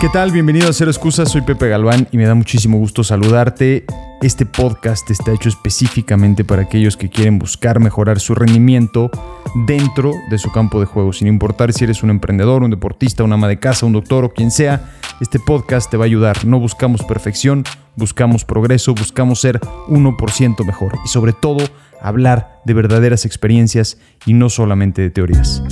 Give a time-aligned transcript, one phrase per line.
[0.00, 0.32] ¿Qué tal?
[0.32, 3.84] Bienvenido a Cero Excusas, soy Pepe Galván y me da muchísimo gusto saludarte.
[4.22, 9.10] Este podcast está hecho específicamente para aquellos que quieren buscar mejorar su rendimiento
[9.54, 13.34] dentro de su campo de juego, sin importar si eres un emprendedor, un deportista, una
[13.34, 14.90] ama de casa, un doctor o quien sea,
[15.20, 16.44] este podcast te va a ayudar.
[16.44, 17.64] No buscamos perfección,
[17.96, 21.64] buscamos progreso, buscamos ser 1% mejor y sobre todo
[22.00, 25.62] hablar de verdaderas experiencias y no solamente de teorías.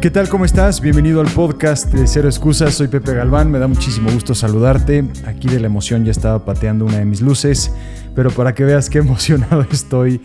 [0.00, 0.28] ¿Qué tal?
[0.28, 0.80] ¿Cómo estás?
[0.80, 2.74] Bienvenido al podcast de Cero Excusas.
[2.74, 3.52] Soy Pepe Galván.
[3.52, 5.04] Me da muchísimo gusto saludarte.
[5.26, 7.72] Aquí de la emoción ya estaba pateando una de mis luces,
[8.16, 10.20] pero para que veas qué emocionado estoy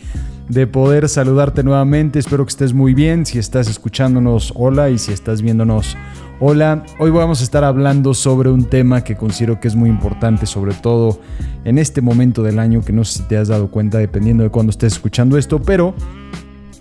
[0.49, 2.19] de poder saludarte nuevamente.
[2.19, 3.25] Espero que estés muy bien.
[3.25, 4.89] Si estás escuchándonos, hola.
[4.89, 5.97] Y si estás viéndonos,
[6.39, 6.83] hola.
[6.99, 10.73] Hoy vamos a estar hablando sobre un tema que considero que es muy importante, sobre
[10.73, 11.19] todo
[11.63, 14.49] en este momento del año, que no sé si te has dado cuenta dependiendo de
[14.49, 15.93] cuándo estés escuchando esto, pero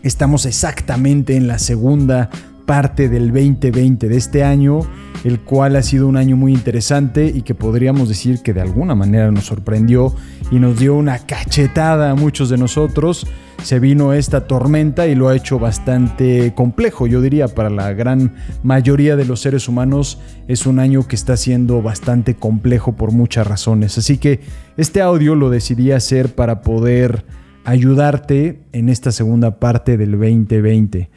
[0.03, 2.31] estamos exactamente en la segunda
[2.67, 4.81] parte del 2020 de este año,
[5.25, 8.95] el cual ha sido un año muy interesante y que podríamos decir que de alguna
[8.95, 10.15] manera nos sorprendió
[10.51, 13.27] y nos dio una cachetada a muchos de nosotros.
[13.63, 18.35] Se vino esta tormenta y lo ha hecho bastante complejo, yo diría, para la gran
[18.63, 23.47] mayoría de los seres humanos es un año que está siendo bastante complejo por muchas
[23.47, 23.97] razones.
[23.97, 24.41] Así que
[24.77, 27.25] este audio lo decidí hacer para poder
[27.65, 31.11] ayudarte en esta segunda parte del 2020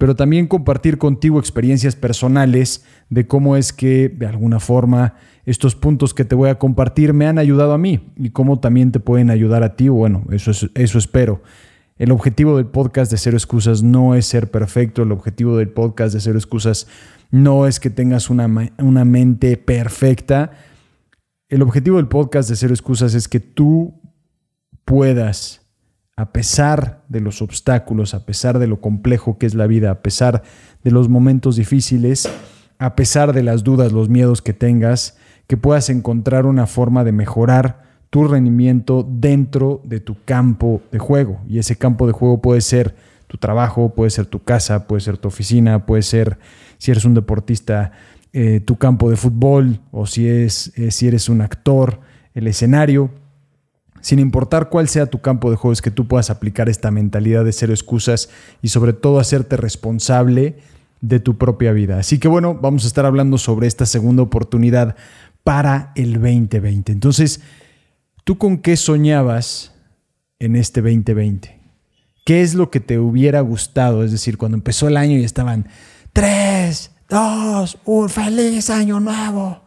[0.00, 6.14] pero también compartir contigo experiencias personales de cómo es que de alguna forma estos puntos
[6.14, 9.28] que te voy a compartir me han ayudado a mí y cómo también te pueden
[9.28, 9.90] ayudar a ti.
[9.90, 11.42] Bueno, eso, es, eso espero.
[11.98, 16.14] El objetivo del podcast de Cero Excusas no es ser perfecto, el objetivo del podcast
[16.14, 16.86] de Cero Excusas
[17.30, 20.52] no es que tengas una, una mente perfecta.
[21.50, 24.00] El objetivo del podcast de Cero Excusas es que tú
[24.86, 25.60] puedas
[26.20, 30.02] a pesar de los obstáculos, a pesar de lo complejo que es la vida, a
[30.02, 30.42] pesar
[30.84, 32.28] de los momentos difíciles,
[32.78, 35.16] a pesar de las dudas, los miedos que tengas,
[35.46, 41.40] que puedas encontrar una forma de mejorar tu rendimiento dentro de tu campo de juego.
[41.48, 42.94] Y ese campo de juego puede ser
[43.26, 46.36] tu trabajo, puede ser tu casa, puede ser tu oficina, puede ser,
[46.76, 47.92] si eres un deportista,
[48.34, 52.00] eh, tu campo de fútbol, o si, es, eh, si eres un actor,
[52.34, 53.10] el escenario
[54.00, 57.44] sin importar cuál sea tu campo de juego, es que tú puedas aplicar esta mentalidad
[57.44, 58.30] de cero excusas
[58.62, 60.56] y sobre todo hacerte responsable
[61.00, 61.98] de tu propia vida.
[61.98, 64.96] Así que bueno, vamos a estar hablando sobre esta segunda oportunidad
[65.44, 66.92] para el 2020.
[66.92, 67.40] Entonces,
[68.24, 69.72] ¿tú con qué soñabas
[70.38, 71.58] en este 2020?
[72.24, 74.04] ¿Qué es lo que te hubiera gustado?
[74.04, 75.66] Es decir, cuando empezó el año y estaban
[76.12, 79.62] 3, 2, un feliz año nuevo.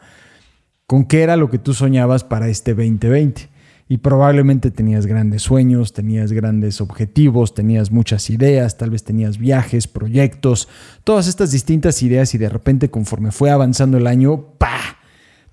[0.85, 3.49] ¿Con qué era lo que tú soñabas para este 2020?
[3.87, 9.87] Y probablemente tenías grandes sueños, tenías grandes objetivos, tenías muchas ideas, tal vez tenías viajes,
[9.87, 10.69] proyectos,
[11.03, 14.97] todas estas distintas ideas y de repente conforme fue avanzando el año, ¡pa!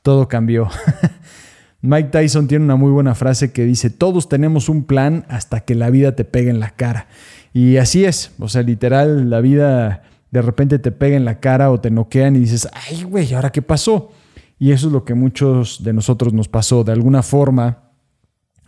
[0.03, 0.69] Todo cambió.
[1.83, 5.75] Mike Tyson tiene una muy buena frase que dice, todos tenemos un plan hasta que
[5.75, 7.07] la vida te pegue en la cara.
[7.53, 11.71] Y así es, o sea, literal, la vida de repente te pega en la cara
[11.71, 14.13] o te noquean y dices, ay, güey, ¿ahora qué pasó?
[14.59, 16.85] Y eso es lo que muchos de nosotros nos pasó.
[16.85, 17.90] De alguna forma,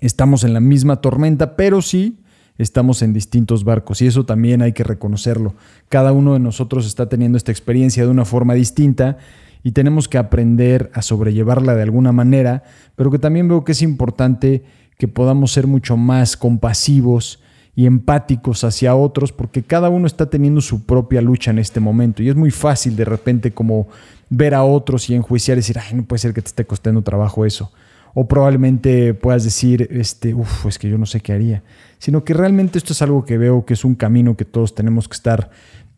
[0.06, 2.18] estamos en la misma tormenta, pero sí
[2.58, 5.54] estamos en distintos barcos y eso también hay que reconocerlo.
[5.88, 9.16] Cada uno de nosotros está teniendo esta experiencia de una forma distinta
[9.62, 12.64] y tenemos que aprender a sobrellevarla de alguna manera,
[12.96, 14.64] pero que también veo que es importante
[14.98, 17.40] que podamos ser mucho más compasivos
[17.74, 22.22] y empáticos hacia otros porque cada uno está teniendo su propia lucha en este momento
[22.22, 23.88] y es muy fácil de repente como
[24.28, 27.02] ver a otros y enjuiciar y decir, ay, no puede ser que te esté costando
[27.02, 27.70] trabajo eso
[28.14, 31.62] o probablemente puedas decir, este, uff, es que yo no sé qué haría,
[31.98, 35.08] sino que realmente esto es algo que veo que es un camino que todos tenemos
[35.08, 35.50] que estar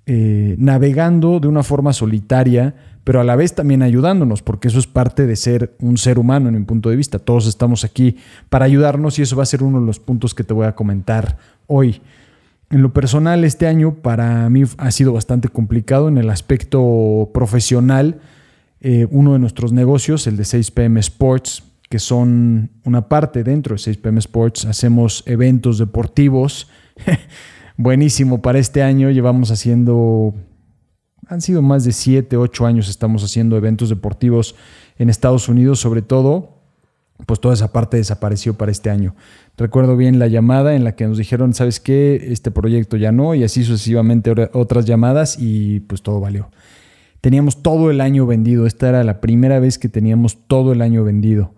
[0.06, 2.74] eh, navegando de una forma solitaria,
[3.04, 6.48] pero a la vez también ayudándonos, porque eso es parte de ser un ser humano
[6.48, 7.18] en mi punto de vista.
[7.18, 8.16] Todos estamos aquí
[8.48, 10.74] para ayudarnos y eso va a ser uno de los puntos que te voy a
[10.74, 12.00] comentar hoy.
[12.70, 18.20] En lo personal, este año para mí ha sido bastante complicado en el aspecto profesional.
[18.80, 21.62] Eh, uno de nuestros negocios, el de 6PM Sports,
[21.94, 24.64] que son una parte dentro de 6PM Sports.
[24.64, 26.66] Hacemos eventos deportivos.
[27.76, 29.12] Buenísimo para este año.
[29.12, 30.34] Llevamos haciendo,
[31.28, 34.56] han sido más de 7, 8 años estamos haciendo eventos deportivos
[34.98, 36.64] en Estados Unidos, sobre todo.
[37.26, 39.14] Pues toda esa parte desapareció para este año.
[39.56, 42.26] Recuerdo bien la llamada en la que nos dijeron, ¿sabes qué?
[42.32, 46.50] Este proyecto ya no, y así sucesivamente otras llamadas y pues todo valió.
[47.20, 48.66] Teníamos todo el año vendido.
[48.66, 51.54] Esta era la primera vez que teníamos todo el año vendido.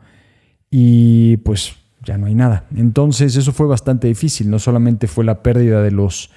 [0.71, 1.75] Y pues
[2.05, 2.65] ya no hay nada.
[2.75, 6.31] Entonces eso fue bastante difícil, no solamente fue la pérdida de los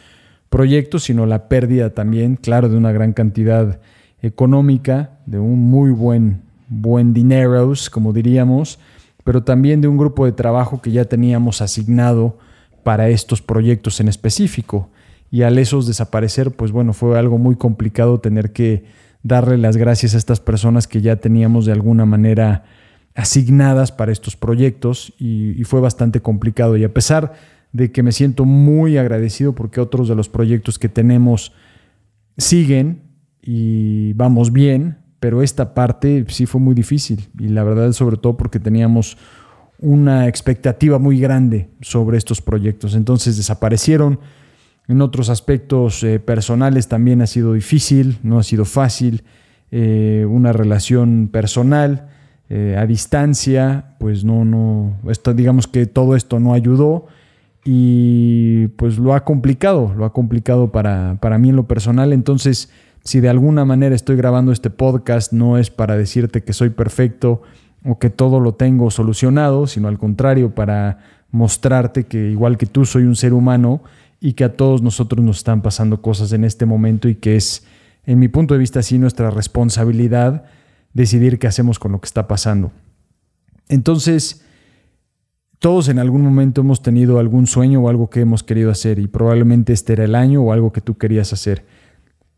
[0.49, 3.79] proyectos, sino la pérdida también, claro, de una gran cantidad
[4.21, 8.79] económica, de un muy buen, buen dineros, como diríamos,
[9.23, 12.37] pero también de un grupo de trabajo que ya teníamos asignado
[12.83, 14.89] para estos proyectos en específico.
[15.31, 18.85] Y al esos desaparecer, pues bueno, fue algo muy complicado tener que
[19.21, 22.63] darle las gracias a estas personas que ya teníamos de alguna manera
[23.15, 26.77] asignadas para estos proyectos y, fue bastante complicado.
[26.77, 27.33] Y a pesar
[27.71, 31.51] de que me siento muy agradecido porque otros de los proyectos que tenemos
[32.37, 33.01] siguen
[33.41, 38.37] y vamos bien, pero esta parte sí fue muy difícil y la verdad sobre todo
[38.37, 39.17] porque teníamos
[39.79, 42.95] una expectativa muy grande sobre estos proyectos.
[42.95, 44.19] Entonces desaparecieron.
[44.87, 49.23] En otros aspectos eh, personales también ha sido difícil, no ha sido fácil.
[49.71, 52.09] Eh, una relación personal
[52.49, 57.05] eh, a distancia, pues no, no, esto, digamos que todo esto no ayudó
[57.63, 62.11] y pues lo ha complicado, lo ha complicado para, para mí en lo personal.
[62.11, 62.71] Entonces,
[63.03, 67.43] si de alguna manera estoy grabando este podcast, no es para decirte que soy perfecto
[67.85, 70.99] o que todo lo tengo solucionado, sino al contrario, para
[71.31, 73.81] mostrarte que igual que tú soy un ser humano
[74.19, 77.65] y que a todos nosotros nos están pasando cosas en este momento y que es,
[78.05, 80.45] en mi punto de vista, sí nuestra responsabilidad
[80.93, 82.71] decidir qué hacemos con lo que está pasando.
[83.67, 84.43] Entonces,
[85.59, 89.07] todos en algún momento hemos tenido algún sueño o algo que hemos querido hacer y
[89.07, 91.65] probablemente este era el año o algo que tú querías hacer.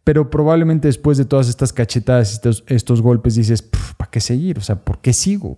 [0.04, 4.58] Pero probablemente después de todas estas cachetadas, estos, estos golpes, dices, ¿para qué seguir?
[4.58, 5.58] O sea, ¿por qué sigo?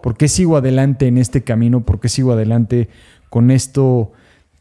[0.00, 1.84] ¿Por qué sigo adelante en este camino?
[1.84, 2.88] ¿Por qué sigo adelante
[3.28, 4.12] con esto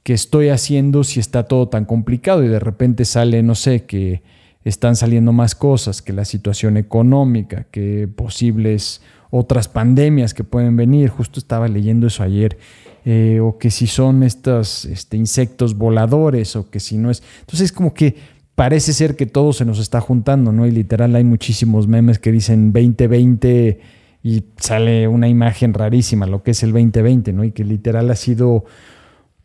[0.02, 2.44] que estoy haciendo si está todo tan complicado?
[2.44, 4.24] Y de repente sale, no sé, que
[4.64, 9.02] están saliendo más cosas, que la situación económica, que posibles
[9.32, 11.10] otras pandemias que pueden venir.
[11.10, 12.58] Justo estaba leyendo eso ayer.
[13.06, 17.24] Eh, o que si son estos este, insectos voladores, o que si no es.
[17.42, 18.16] Entonces, como que
[18.56, 20.68] parece ser que todo se nos está juntando, ¿no?
[20.68, 23.80] Y literal hay muchísimos memes que dicen 2020
[24.22, 27.46] y sale una imagen rarísima, lo que es el 2020, ¿no?
[27.46, 28.66] Y que literal ha sido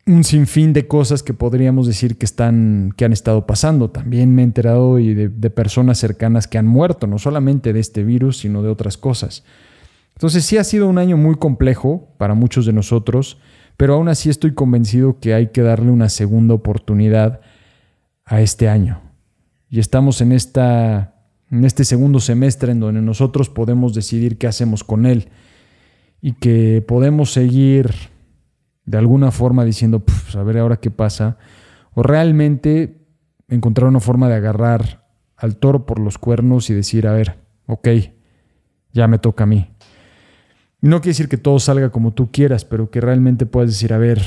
[0.06, 3.90] un sinfín de cosas que podríamos decir que están, que han estado pasando.
[3.90, 8.04] También me he enterado de, de personas cercanas que han muerto, no solamente de este
[8.04, 9.44] virus, sino de otras cosas.
[10.14, 13.38] Entonces sí ha sido un año muy complejo para muchos de nosotros,
[13.76, 17.40] pero aún así estoy convencido que hay que darle una segunda oportunidad
[18.24, 19.00] a este año.
[19.68, 21.14] Y estamos en, esta,
[21.50, 25.30] en este segundo semestre en donde nosotros podemos decidir qué hacemos con él
[26.20, 27.90] y que podemos seguir
[28.84, 31.38] de alguna forma diciendo, pues, a ver ahora qué pasa,
[31.94, 33.06] o realmente
[33.48, 37.88] encontrar una forma de agarrar al toro por los cuernos y decir, a ver, ok,
[38.92, 39.70] ya me toca a mí.
[40.80, 43.98] No quiere decir que todo salga como tú quieras, pero que realmente puedas decir, a
[43.98, 44.22] ver,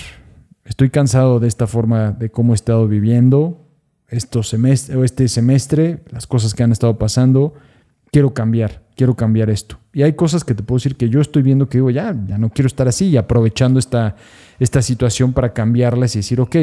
[0.65, 3.67] estoy cansado de esta forma de cómo he estado viviendo
[4.09, 7.53] estos semestre, este semestre, las cosas que han estado pasando,
[8.11, 9.77] quiero cambiar, quiero cambiar esto.
[9.93, 12.37] Y hay cosas que te puedo decir que yo estoy viendo que digo, ya, ya
[12.37, 14.15] no quiero estar así y aprovechando esta,
[14.59, 16.55] esta situación para cambiarlas y decir, ok,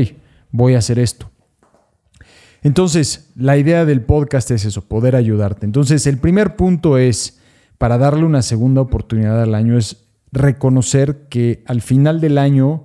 [0.51, 1.31] voy a hacer esto.
[2.63, 5.65] Entonces, la idea del podcast es eso, poder ayudarte.
[5.65, 7.39] Entonces, el primer punto es,
[7.79, 12.85] para darle una segunda oportunidad al año, es reconocer que al final del año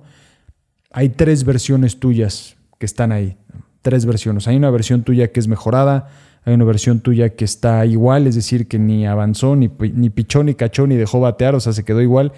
[0.92, 3.36] hay tres versiones tuyas que están ahí.
[3.82, 4.46] Tres versiones.
[4.46, 6.08] Hay una versión tuya que es mejorada,
[6.44, 10.42] hay una versión tuya que está igual, es decir, que ni avanzó, ni, ni pichó,
[10.42, 12.32] ni cachó, ni dejó batear, o sea, se quedó igual.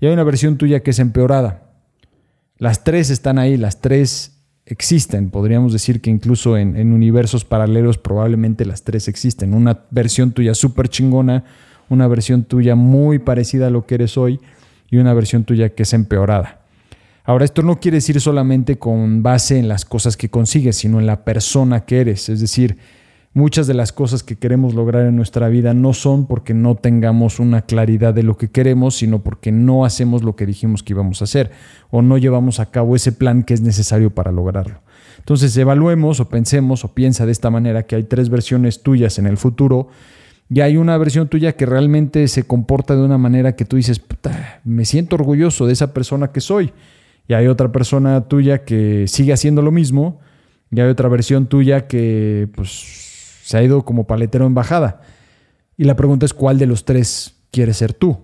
[0.00, 1.62] Y hay una versión tuya que es empeorada.
[2.58, 4.34] Las tres están ahí, las tres
[4.66, 5.30] existen.
[5.30, 9.54] Podríamos decir que incluso en, universos paralelos probablemente las tres existen.
[9.54, 11.44] Una versión tuya súper chingona,
[11.88, 14.40] una versión tuya muy parecida a lo que eres hoy
[14.90, 16.60] y una versión tuya que es empeorada.
[17.24, 21.06] Ahora, esto no quiere decir solamente con base en las cosas que consigues, sino en
[21.06, 22.28] la persona que eres.
[22.28, 22.76] Es decir,
[23.36, 27.40] Muchas de las cosas que queremos lograr en nuestra vida no son porque no tengamos
[27.40, 31.20] una claridad de lo que queremos, sino porque no hacemos lo que dijimos que íbamos
[31.20, 31.50] a hacer
[31.90, 34.82] o no llevamos a cabo ese plan que es necesario para lograrlo.
[35.18, 39.26] Entonces evaluemos o pensemos o piensa de esta manera que hay tres versiones tuyas en
[39.26, 39.88] el futuro
[40.48, 44.00] y hay una versión tuya que realmente se comporta de una manera que tú dices,
[44.62, 46.72] me siento orgulloso de esa persona que soy.
[47.26, 50.20] Y hay otra persona tuya que sigue haciendo lo mismo
[50.70, 53.04] y hay otra versión tuya que pues
[53.44, 55.02] se ha ido como paletero en bajada.
[55.76, 58.18] Y la pregunta es cuál de los tres quieres ser tú.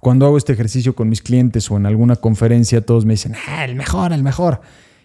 [0.00, 3.64] Cuando hago este ejercicio con mis clientes o en alguna conferencia, todos me dicen, ah,
[3.64, 4.60] el mejor, el mejor.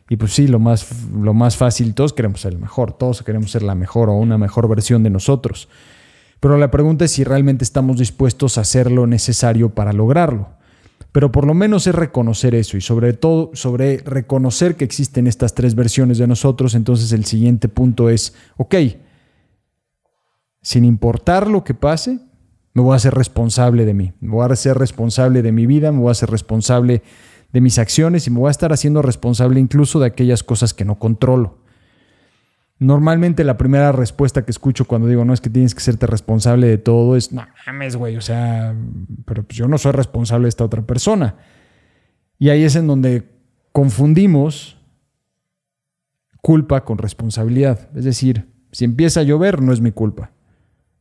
[0.10, 3.50] Y pues sí, lo más, lo más fácil, todos queremos ser el mejor, todos queremos
[3.50, 5.70] ser la mejor o una mejor versión de nosotros.
[6.42, 10.57] Pero la pregunta es si realmente estamos dispuestos a hacer lo necesario para lograrlo.
[11.18, 15.56] Pero por lo menos es reconocer eso y sobre todo sobre reconocer que existen estas
[15.56, 16.76] tres versiones de nosotros.
[16.76, 18.76] Entonces el siguiente punto es, ok,
[20.62, 22.20] sin importar lo que pase,
[22.76, 25.92] me voy a ser responsable de mí, me voy a ser responsable de mi vida,
[25.92, 27.02] me voy a ser responsable
[27.52, 30.86] de mis acciones y me voy a estar haciendo responsable incluso de aquellas cosas que
[30.86, 31.58] no controlo.
[32.80, 36.68] Normalmente la primera respuesta que escucho cuando digo no es que tienes que serte responsable
[36.68, 38.76] de todo es no mames, güey, o sea,
[39.26, 41.36] pero pues yo no soy responsable de esta otra persona.
[42.38, 43.32] Y ahí es en donde
[43.72, 44.78] confundimos
[46.40, 47.90] culpa con responsabilidad.
[47.96, 50.32] Es decir, si empieza a llover no es mi culpa,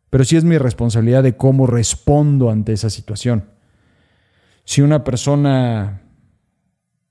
[0.09, 3.50] pero sí es mi responsabilidad de cómo respondo ante esa situación.
[4.64, 6.00] Si una persona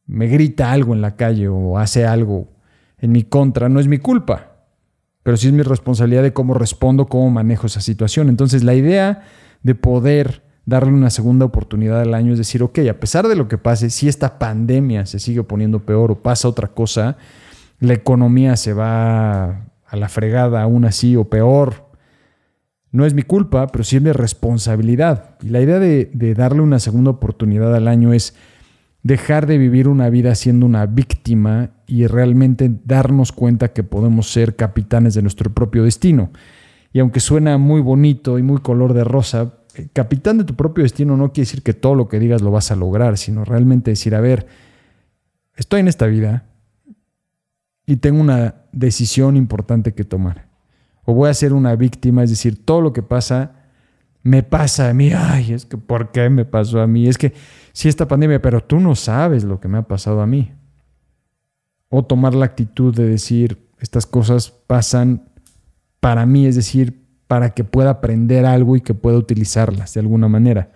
[0.07, 2.49] me grita algo en la calle o hace algo
[2.97, 4.54] en mi contra, no es mi culpa
[5.25, 8.29] pero sí es mi responsabilidad de cómo respondo, cómo manejo esa situación.
[8.29, 9.23] Entonces la idea
[9.63, 13.47] de poder darle una segunda oportunidad al año es decir, ok, a pesar de lo
[13.47, 17.17] que pase, si esta pandemia se sigue poniendo peor o pasa otra cosa,
[17.79, 21.89] la economía se va a la fregada aún así o peor,
[22.91, 25.37] no es mi culpa, pero sí es mi responsabilidad.
[25.41, 28.35] Y la idea de, de darle una segunda oportunidad al año es
[29.05, 34.55] dejar de vivir una vida siendo una víctima y realmente darnos cuenta que podemos ser
[34.55, 36.31] capitanes de nuestro propio destino.
[36.91, 40.81] Y aunque suena muy bonito y muy color de rosa, eh, capitán de tu propio
[40.81, 43.91] destino no quiere decir que todo lo que digas lo vas a lograr, sino realmente
[43.91, 44.47] decir, a ver,
[45.55, 46.45] estoy en esta vida
[47.85, 50.47] y tengo una decisión importante que tomar.
[51.03, 53.64] O voy a ser una víctima, es decir, todo lo que pasa
[54.25, 55.11] me pasa a mí.
[55.15, 57.07] Ay, es que ¿por qué me pasó a mí?
[57.07, 57.31] Es que
[57.73, 60.51] sí esta pandemia, pero tú no sabes lo que me ha pasado a mí.
[61.89, 65.29] O tomar la actitud de decir, estas cosas pasan
[65.99, 70.27] para mí, es decir, para que pueda aprender algo y que pueda utilizarlas de alguna
[70.27, 70.71] manera.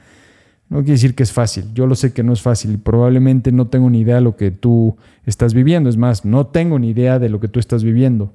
[0.69, 3.51] No quiere decir que es fácil, yo lo sé que no es fácil y probablemente
[3.51, 6.89] no tengo ni idea de lo que tú estás viviendo, es más, no tengo ni
[6.89, 8.31] idea de lo que tú estás viviendo.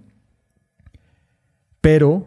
[1.81, 2.27] Pero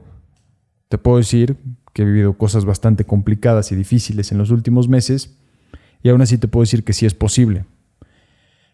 [0.87, 1.57] te puedo decir
[1.97, 5.35] que he vivido cosas bastante complicadas y difíciles en los últimos meses
[6.03, 7.65] y aún así te puedo decir que sí es posible.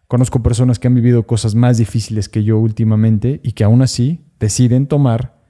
[0.09, 4.25] Conozco personas que han vivido cosas más difíciles que yo últimamente y que aún así
[4.41, 5.41] deciden tomar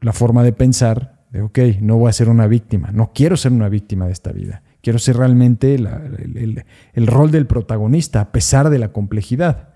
[0.00, 3.52] la forma de pensar de, ok, no voy a ser una víctima, no quiero ser
[3.52, 6.64] una víctima de esta vida, quiero ser realmente el,
[6.94, 9.68] el rol del protagonista a pesar de la complejidad.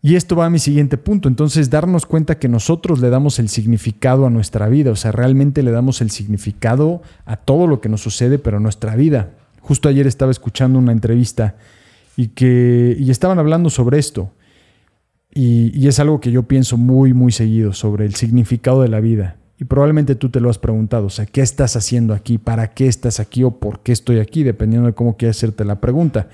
[0.00, 1.28] Y esto va a mi siguiente punto.
[1.28, 4.92] Entonces, darnos cuenta que nosotros le damos el significado a nuestra vida.
[4.92, 8.60] O sea, realmente le damos el significado a todo lo que nos sucede, pero a
[8.60, 9.30] nuestra vida.
[9.60, 11.56] Justo ayer estaba escuchando una entrevista
[12.16, 14.32] y que y estaban hablando sobre esto.
[15.34, 19.00] Y, y es algo que yo pienso muy, muy seguido sobre el significado de la
[19.00, 19.36] vida.
[19.60, 22.38] Y probablemente tú te lo has preguntado, o sea, ¿qué estás haciendo aquí?
[22.38, 24.44] ¿Para qué estás aquí o por qué estoy aquí?
[24.44, 26.28] Dependiendo de cómo quieras hacerte la pregunta.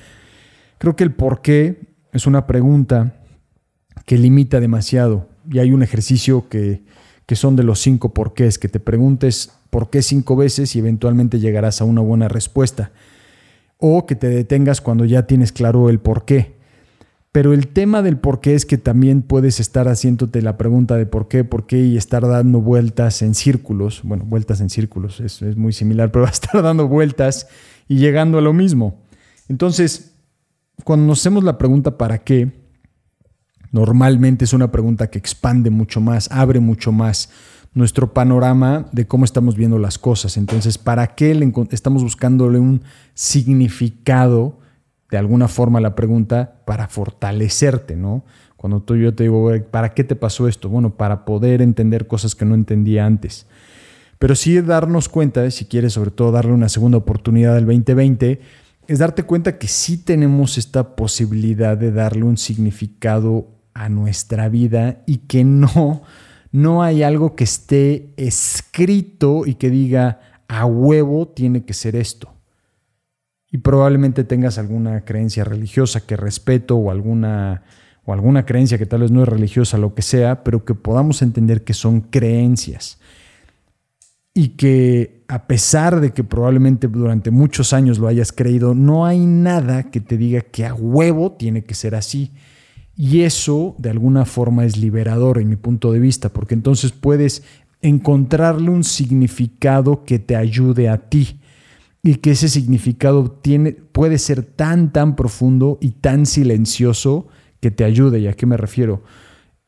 [0.76, 1.80] Creo que el por qué
[2.12, 3.14] es una pregunta
[4.06, 5.28] que limita demasiado.
[5.50, 6.82] Y hay un ejercicio que,
[7.26, 11.40] que son de los cinco porqués, que te preguntes por qué cinco veces y eventualmente
[11.40, 12.92] llegarás a una buena respuesta.
[13.78, 16.54] O que te detengas cuando ya tienes claro el por qué.
[17.32, 21.06] Pero el tema del por qué es que también puedes estar haciéndote la pregunta de
[21.06, 24.02] por qué, por qué y estar dando vueltas en círculos.
[24.04, 27.48] Bueno, vueltas en círculos es, es muy similar, pero va a estar dando vueltas
[27.88, 29.02] y llegando a lo mismo.
[29.48, 30.14] Entonces,
[30.84, 32.52] cuando nos hacemos la pregunta para qué,
[33.74, 37.30] Normalmente es una pregunta que expande mucho más, abre mucho más
[37.74, 40.36] nuestro panorama de cómo estamos viendo las cosas.
[40.36, 42.82] Entonces, ¿para qué le estamos buscándole un
[43.14, 44.60] significado
[45.10, 48.24] de alguna forma a la pregunta para fortalecerte, ¿no?
[48.56, 50.68] Cuando tú yo te digo, ¿para qué te pasó esto?
[50.68, 53.48] Bueno, para poder entender cosas que no entendía antes.
[54.20, 58.40] Pero sí darnos cuenta, si quieres sobre todo darle una segunda oportunidad al 2020,
[58.86, 65.02] es darte cuenta que sí tenemos esta posibilidad de darle un significado a nuestra vida
[65.06, 66.02] y que no,
[66.52, 72.32] no hay algo que esté escrito y que diga a huevo tiene que ser esto.
[73.50, 77.62] Y probablemente tengas alguna creencia religiosa que respeto o alguna,
[78.04, 81.22] o alguna creencia que tal vez no es religiosa, lo que sea, pero que podamos
[81.22, 82.98] entender que son creencias.
[84.32, 89.24] Y que a pesar de que probablemente durante muchos años lo hayas creído, no hay
[89.24, 92.32] nada que te diga que a huevo tiene que ser así.
[92.96, 97.42] Y eso de alguna forma es liberador en mi punto de vista, porque entonces puedes
[97.82, 101.40] encontrarle un significado que te ayude a ti
[102.02, 107.28] y que ese significado tiene, puede ser tan, tan profundo y tan silencioso
[107.60, 108.20] que te ayude.
[108.20, 109.02] ¿Y a qué me refiero?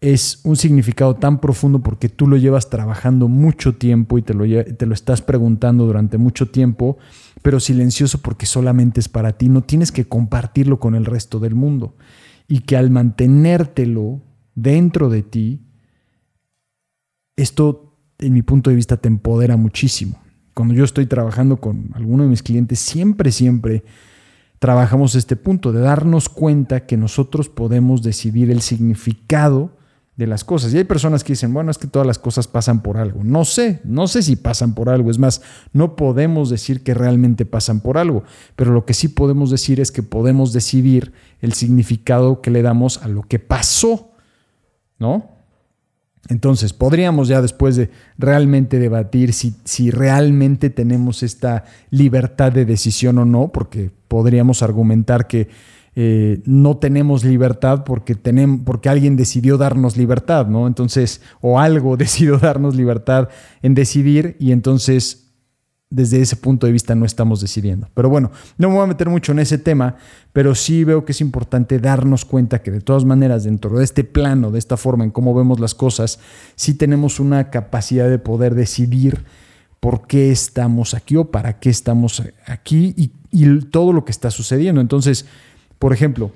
[0.01, 4.45] Es un significado tan profundo porque tú lo llevas trabajando mucho tiempo y te lo,
[4.65, 6.99] te lo estás preguntando durante mucho tiempo,
[7.43, 9.49] pero silencioso porque solamente es para ti.
[9.49, 11.95] No tienes que compartirlo con el resto del mundo.
[12.49, 14.23] Y que al mantenértelo
[14.55, 15.61] dentro de ti,
[17.37, 20.21] esto, en mi punto de vista, te empodera muchísimo.
[20.55, 23.85] Cuando yo estoy trabajando con alguno de mis clientes, siempre, siempre
[24.59, 29.76] trabajamos este punto de darnos cuenta que nosotros podemos decidir el significado
[30.17, 30.73] de las cosas.
[30.73, 33.23] Y hay personas que dicen, bueno, es que todas las cosas pasan por algo.
[33.23, 35.11] No sé, no sé si pasan por algo.
[35.11, 35.43] Es más,
[35.73, 38.25] no podemos decir que realmente pasan por algo,
[38.57, 43.03] pero lo que sí podemos decir es que podemos decidir el significado que le damos
[43.03, 44.13] a lo que pasó,
[44.99, 45.37] ¿no?
[46.29, 53.19] Entonces, podríamos ya después de realmente debatir si, si, realmente tenemos esta libertad de decisión
[53.19, 55.49] o no, porque podríamos argumentar que
[55.99, 60.67] eh, no tenemos libertad porque, tenemos, porque alguien decidió darnos libertad, ¿no?
[60.67, 63.31] Entonces, o algo decidió darnos libertad
[63.63, 65.23] en decidir y entonces
[65.89, 67.89] desde ese punto de vista no estamos decidiendo.
[67.95, 69.97] Pero bueno, no me voy a meter mucho en ese tema,
[70.35, 74.05] pero sí veo que es importante darnos cuenta que de todas maneras dentro de este
[74.05, 76.19] plano, de esta forma en cómo vemos las cosas,
[76.57, 79.25] sí tenemos una capacidad de poder decidir
[79.81, 84.31] por qué estamos aquí o para qué estamos aquí y, y todo lo que está
[84.31, 84.83] sucediendo.
[84.83, 85.25] Entonces,
[85.79, 86.33] por ejemplo,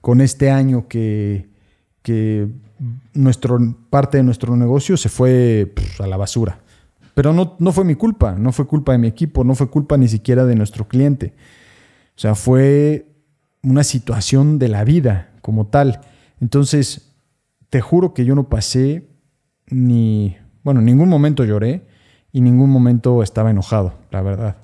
[0.00, 1.48] con este año que,
[2.02, 2.48] que
[3.12, 3.58] nuestro,
[3.90, 6.60] parte de nuestro negocio se fue a la basura
[7.14, 9.96] pero no, no fue mi culpa, no fue culpa de mi equipo, no fue culpa
[9.96, 11.32] ni siquiera de nuestro cliente.
[12.16, 13.06] O sea, fue
[13.62, 16.00] una situación de la vida como tal.
[16.40, 17.14] Entonces,
[17.70, 19.08] te juro que yo no pasé
[19.68, 21.86] ni, bueno, en ningún momento lloré
[22.32, 24.56] y ningún momento estaba enojado, la verdad.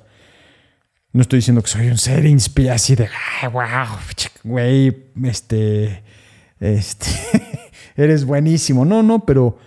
[1.12, 3.09] No estoy diciendo que soy un ser inspirado así de,
[3.52, 3.99] wow,
[4.45, 6.02] güey, este,
[6.61, 7.07] este,
[7.97, 8.85] eres buenísimo.
[8.85, 9.59] No, no, pero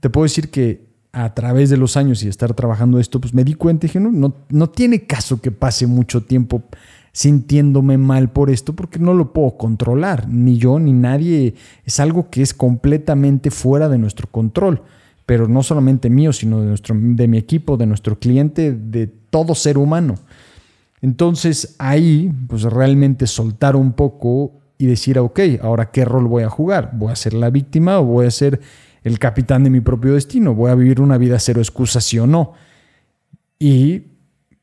[0.00, 3.44] te puedo decir que a través de los años y estar trabajando esto, pues me
[3.44, 6.62] di cuenta y dije, no, no, no tiene caso que pase mucho tiempo
[7.12, 11.54] sintiéndome mal por esto porque no lo puedo controlar, ni yo ni nadie,
[11.84, 14.82] es algo que es completamente fuera de nuestro control,
[15.26, 19.54] pero no solamente mío, sino de, nuestro, de mi equipo, de nuestro cliente, de todo
[19.54, 20.14] ser humano.
[21.00, 26.50] Entonces ahí, pues realmente soltar un poco y decir, ok, ahora qué rol voy a
[26.50, 28.60] jugar, voy a ser la víctima o voy a ser
[29.02, 32.26] el capitán de mi propio destino, voy a vivir una vida cero excusas, sí o
[32.26, 32.52] no.
[33.58, 34.02] Y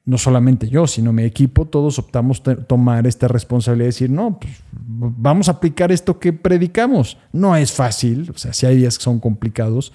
[0.05, 4.53] no solamente yo, sino mi equipo, todos optamos tomar esta responsabilidad y decir, no, pues,
[4.71, 7.17] vamos a aplicar esto que predicamos.
[7.33, 9.91] No es fácil, o sea, sí hay días que son complicados,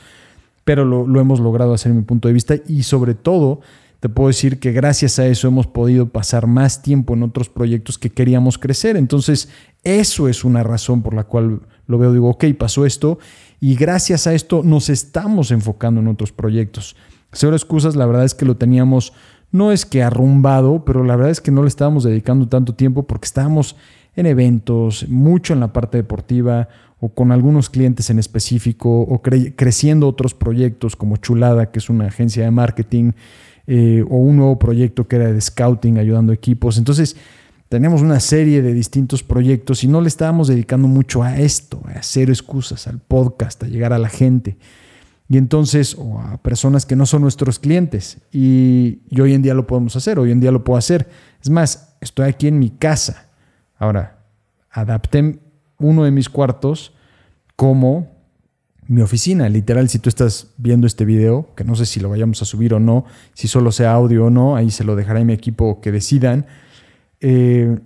[0.65, 3.61] pero lo, lo hemos logrado hacer en mi punto de vista y sobre todo
[4.01, 7.99] te puedo decir que gracias a eso hemos podido pasar más tiempo en otros proyectos
[7.99, 8.97] que queríamos crecer.
[8.97, 9.51] Entonces,
[9.85, 13.19] eso es una razón por la cual lo veo, digo, ok, pasó esto
[13.61, 16.97] y gracias a esto nos estamos enfocando en otros proyectos.
[17.33, 19.13] Cero excusas, la verdad es que lo teníamos,
[19.53, 23.07] no es que arrumbado, pero la verdad es que no le estábamos dedicando tanto tiempo
[23.07, 23.77] porque estábamos
[24.17, 26.69] en eventos, mucho en la parte deportiva
[27.01, 32.07] o con algunos clientes en específico o creciendo otros proyectos como Chulada, que es una
[32.07, 33.13] agencia de marketing,
[33.73, 36.77] eh, o un nuevo proyecto que era de scouting, ayudando equipos.
[36.77, 37.15] Entonces,
[37.69, 42.01] tenemos una serie de distintos proyectos y no le estábamos dedicando mucho a esto, a
[42.01, 44.59] hacer excusas, al podcast, a llegar a la gente.
[45.29, 48.19] Y entonces, o a personas que no son nuestros clientes.
[48.33, 51.09] Y, hoy en día lo podemos hacer, hoy en día lo puedo hacer.
[51.41, 53.29] Es más, estoy aquí en mi casa.
[53.79, 54.19] Ahora,
[54.69, 55.39] adapté
[55.79, 56.93] uno de mis cuartos
[57.55, 58.11] como
[58.91, 59.49] mi oficina.
[59.49, 62.75] Literal, si tú estás viendo este video, que no sé si lo vayamos a subir
[62.75, 65.81] o no, si solo sea audio o no, ahí se lo dejaré a mi equipo
[65.81, 66.47] que decidan
[67.21, 67.79] eh,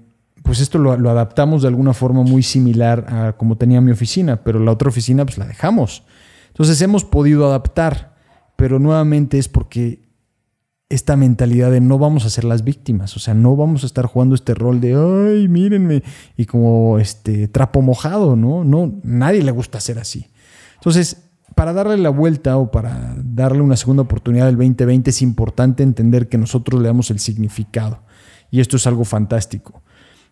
[0.42, 4.60] pues esto lo, adaptamos de alguna forma muy similar a como tenía mi oficina, pero
[4.60, 6.04] la otra oficina pues la dejamos.
[6.48, 8.14] Entonces hemos podido adaptar,
[8.56, 10.04] pero nuevamente es porque
[10.90, 14.04] esta mentalidad de no vamos a ser las víctimas, o sea, no vamos a estar
[14.04, 16.02] jugando este rol de, ay, mírenme,
[16.36, 18.64] y como este trapo mojado, ¿no?
[18.64, 20.26] No, nadie le gusta ser así.
[20.84, 25.82] Entonces, para darle la vuelta o para darle una segunda oportunidad del 2020 es importante
[25.82, 28.02] entender que nosotros le damos el significado.
[28.50, 29.82] Y esto es algo fantástico.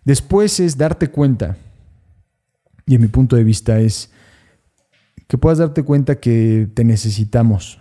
[0.05, 1.57] Después es darte cuenta,
[2.85, 4.11] y en mi punto de vista es
[5.27, 7.81] que puedas darte cuenta que te necesitamos,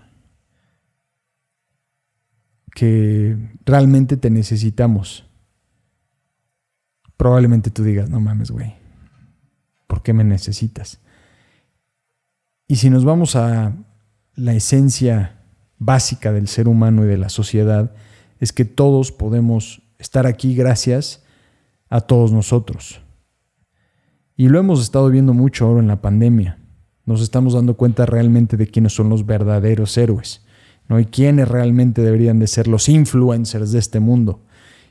[2.73, 5.25] que realmente te necesitamos.
[7.17, 8.75] Probablemente tú digas, no mames, güey,
[9.87, 11.00] ¿por qué me necesitas?
[12.71, 13.73] Y si nos vamos a
[14.33, 15.41] la esencia
[15.77, 17.91] básica del ser humano y de la sociedad,
[18.39, 21.21] es que todos podemos estar aquí gracias
[21.89, 23.01] a todos nosotros.
[24.37, 26.59] Y lo hemos estado viendo mucho ahora en la pandemia.
[27.05, 30.45] Nos estamos dando cuenta realmente de quiénes son los verdaderos héroes,
[30.87, 30.97] ¿no?
[30.97, 34.45] Y quiénes realmente deberían de ser los influencers de este mundo.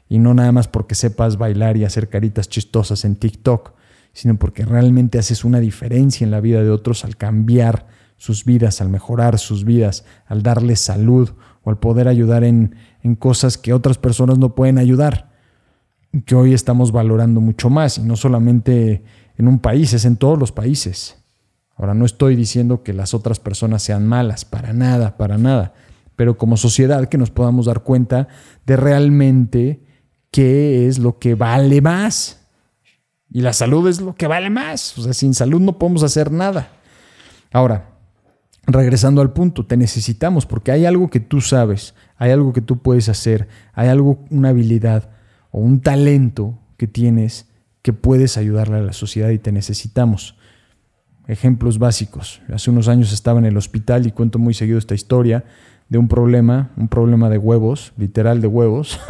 [0.07, 3.73] Y no nada más porque sepas bailar y hacer caritas chistosas en TikTok,
[4.13, 8.81] sino porque realmente haces una diferencia en la vida de otros al cambiar sus vidas,
[8.81, 11.31] al mejorar sus vidas, al darles salud
[11.63, 15.31] o al poder ayudar en, en cosas que otras personas no pueden ayudar,
[16.27, 19.05] que hoy estamos valorando mucho más, y no solamente
[19.37, 21.17] en un país, es en todos los países.
[21.77, 25.73] Ahora, no estoy diciendo que las otras personas sean malas, para nada, para nada,
[26.15, 28.29] pero como sociedad que nos podamos dar cuenta
[28.67, 29.83] de realmente
[30.31, 32.40] qué es lo que vale más.
[33.33, 34.97] Y la salud es lo que vale más.
[34.99, 36.69] O sea, sin salud no podemos hacer nada.
[37.53, 37.91] Ahora,
[38.67, 42.79] regresando al punto, te necesitamos porque hay algo que tú sabes, hay algo que tú
[42.79, 45.11] puedes hacer, hay algo, una habilidad
[45.51, 47.47] o un talento que tienes
[47.83, 50.37] que puedes ayudarle a la sociedad y te necesitamos.
[51.27, 52.43] Ejemplos básicos.
[52.53, 55.45] Hace unos años estaba en el hospital y cuento muy seguido esta historia
[55.89, 59.01] de un problema, un problema de huevos, literal de huevos,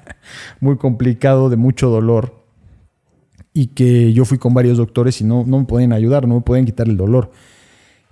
[0.60, 2.39] muy complicado, de mucho dolor,
[3.60, 6.40] y que yo fui con varios doctores y no, no me podían ayudar, no me
[6.40, 7.30] podían quitar el dolor.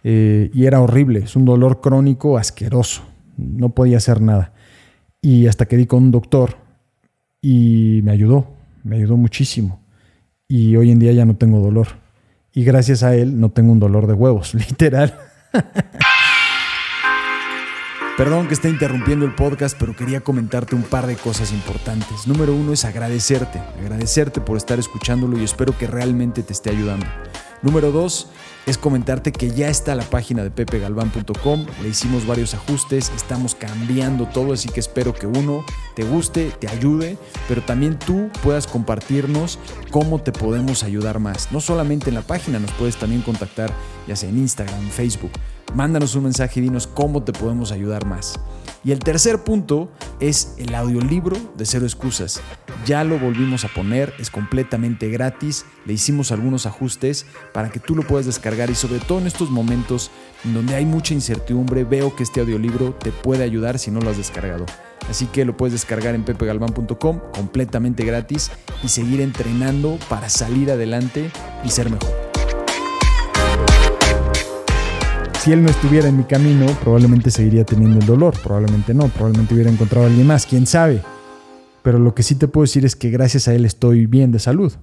[0.04, 3.00] Eh, y era horrible, es un dolor crónico asqueroso,
[3.38, 4.52] no podía hacer nada.
[5.22, 6.58] Y hasta que di con un doctor
[7.40, 8.46] y me ayudó,
[8.84, 9.80] me ayudó muchísimo.
[10.46, 11.88] Y hoy en día ya no tengo dolor.
[12.52, 15.18] Y gracias a él no tengo un dolor de huevos, literal.
[18.18, 22.26] Perdón que esté interrumpiendo el podcast, pero quería comentarte un par de cosas importantes.
[22.26, 27.06] Número uno es agradecerte, agradecerte por estar escuchándolo y espero que realmente te esté ayudando.
[27.62, 28.28] Número dos
[28.66, 34.26] es comentarte que ya está la página de pepegalván.com, le hicimos varios ajustes, estamos cambiando
[34.26, 39.60] todo, así que espero que uno te guste, te ayude, pero también tú puedas compartirnos
[39.92, 41.52] cómo te podemos ayudar más.
[41.52, 43.72] No solamente en la página, nos puedes también contactar
[44.08, 45.30] ya sea en Instagram, Facebook.
[45.74, 48.34] Mándanos un mensaje y dinos cómo te podemos ayudar más.
[48.84, 52.40] Y el tercer punto es el audiolibro de Cero Excusas.
[52.86, 57.94] Ya lo volvimos a poner, es completamente gratis, le hicimos algunos ajustes para que tú
[57.94, 60.10] lo puedas descargar y sobre todo en estos momentos
[60.44, 64.10] en donde hay mucha incertidumbre, veo que este audiolibro te puede ayudar si no lo
[64.10, 64.64] has descargado.
[65.10, 68.50] Así que lo puedes descargar en pepegalvan.com completamente gratis
[68.82, 71.30] y seguir entrenando para salir adelante
[71.64, 72.27] y ser mejor.
[75.48, 79.54] Si él no estuviera en mi camino, probablemente seguiría teniendo el dolor, probablemente no, probablemente
[79.54, 81.00] hubiera encontrado a alguien más, quién sabe.
[81.82, 84.40] Pero lo que sí te puedo decir es que gracias a él estoy bien de
[84.40, 84.74] salud.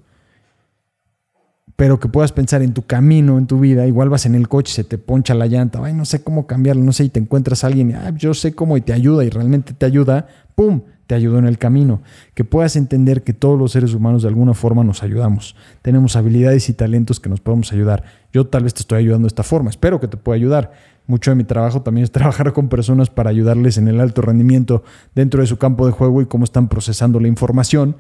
[1.76, 4.74] Pero que puedas pensar en tu camino, en tu vida, igual vas en el coche,
[4.74, 7.64] se te poncha la llanta, ay, no sé cómo cambiarlo, no sé, y te encuentras
[7.64, 10.26] a alguien, ah, yo sé cómo y te ayuda y realmente te ayuda,
[10.56, 10.82] ¡pum!
[11.08, 12.02] Te ayudó en el camino,
[12.34, 15.56] que puedas entender que todos los seres humanos de alguna forma nos ayudamos.
[15.82, 18.04] Tenemos habilidades y talentos que nos podemos ayudar.
[18.34, 20.72] Yo tal vez te estoy ayudando de esta forma, espero que te pueda ayudar.
[21.08, 24.84] Mucho de mi trabajo también es trabajar con personas para ayudarles en el alto rendimiento
[25.14, 27.98] dentro de su campo de juego y cómo están procesando la información.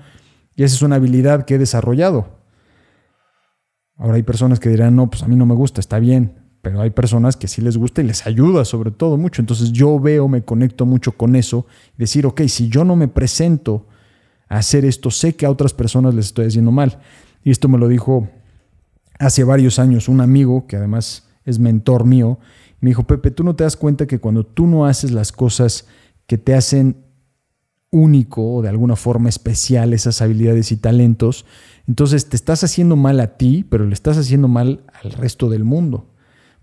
[0.56, 2.40] Y esa es una habilidad que he desarrollado.
[3.98, 6.82] Ahora hay personas que dirán, no, pues a mí no me gusta, está bien, pero
[6.82, 9.40] hay personas que sí les gusta y les ayuda sobre todo mucho.
[9.40, 13.86] Entonces yo veo, me conecto mucho con eso decir, ok, si yo no me presento
[14.50, 16.98] a hacer esto, sé que a otras personas les estoy haciendo mal.
[17.44, 18.30] Y esto me lo dijo
[19.20, 22.40] hace varios años un amigo que además es mentor mío.
[22.80, 25.86] Me dijo, Pepe, tú no te das cuenta que cuando tú no haces las cosas
[26.26, 26.98] que te hacen
[27.92, 31.46] único o de alguna forma especial esas habilidades y talentos,
[31.88, 35.64] entonces te estás haciendo mal a ti, pero le estás haciendo mal al resto del
[35.64, 36.10] mundo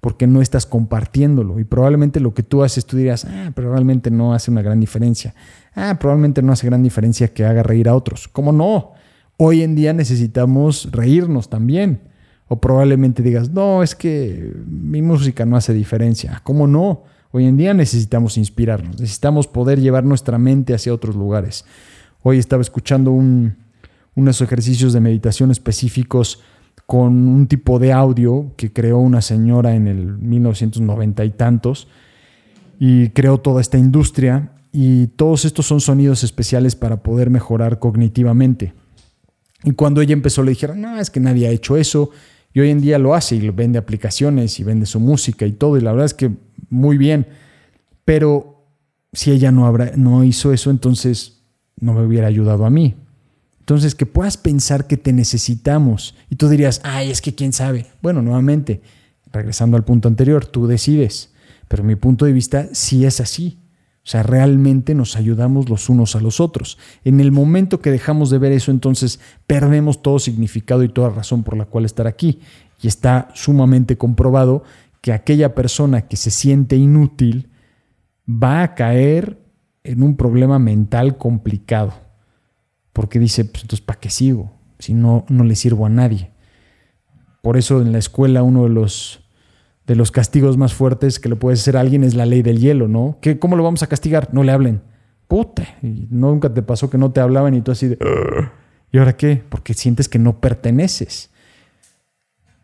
[0.03, 1.61] porque no estás compartiéndolo.
[1.61, 4.81] Y probablemente lo que tú haces, tú dirás, ah, pero realmente no hace una gran
[4.81, 5.33] diferencia.
[5.77, 8.27] Ah, probablemente no hace gran diferencia que haga reír a otros.
[8.27, 8.95] ¿Cómo no?
[9.37, 12.01] Hoy en día necesitamos reírnos también.
[12.49, 16.41] O probablemente digas, no, es que mi música no hace diferencia.
[16.43, 17.05] ¿Cómo no?
[17.31, 21.65] Hoy en día necesitamos inspirarnos, necesitamos poder llevar nuestra mente hacia otros lugares.
[22.25, 26.43] Hoy estaba escuchando unos ejercicios de meditación específicos
[26.87, 31.89] con un tipo de audio que creó una señora en el 1990 y tantos
[32.79, 38.73] y creó toda esta industria y todos estos son sonidos especiales para poder mejorar cognitivamente.
[39.65, 42.11] Y cuando ella empezó le dijeron, no, es que nadie ha hecho eso
[42.53, 45.77] y hoy en día lo hace y vende aplicaciones y vende su música y todo
[45.77, 46.33] y la verdad es que
[46.69, 47.27] muy bien,
[48.05, 48.65] pero
[49.13, 51.43] si ella no, habrá, no hizo eso entonces
[51.79, 52.95] no me hubiera ayudado a mí,
[53.63, 57.87] entonces, que puedas pensar que te necesitamos y tú dirías, ay, es que quién sabe.
[58.03, 58.83] Bueno, nuevamente,
[59.33, 61.33] regresando al punto anterior, tú decides,
[61.69, 63.61] pero mi punto de vista sí es así.
[63.99, 66.77] O sea, realmente nos ayudamos los unos a los otros.
[67.05, 71.45] En el momento que dejamos de ver eso, entonces perdemos todo significado y toda razón
[71.45, 72.41] por la cual estar aquí.
[72.83, 74.65] Y está sumamente comprobado
[75.01, 77.49] que aquella persona que se siente inútil
[78.29, 79.39] va a caer
[79.85, 82.02] en un problema mental complicado
[82.93, 84.53] porque dice, pues entonces, ¿para qué sigo?
[84.79, 86.31] Si no, no le sirvo a nadie.
[87.41, 89.21] Por eso en la escuela uno de los,
[89.87, 92.59] de los castigos más fuertes que le puede hacer a alguien es la ley del
[92.59, 93.19] hielo, ¿no?
[93.21, 94.33] ¿Qué, ¿Cómo lo vamos a castigar?
[94.33, 94.83] No le hablen.
[95.27, 95.77] Puta.
[95.83, 97.99] Nunca te pasó que no te hablaban y tú así de...
[98.93, 99.43] ¿Y ahora qué?
[99.49, 101.31] Porque sientes que no perteneces.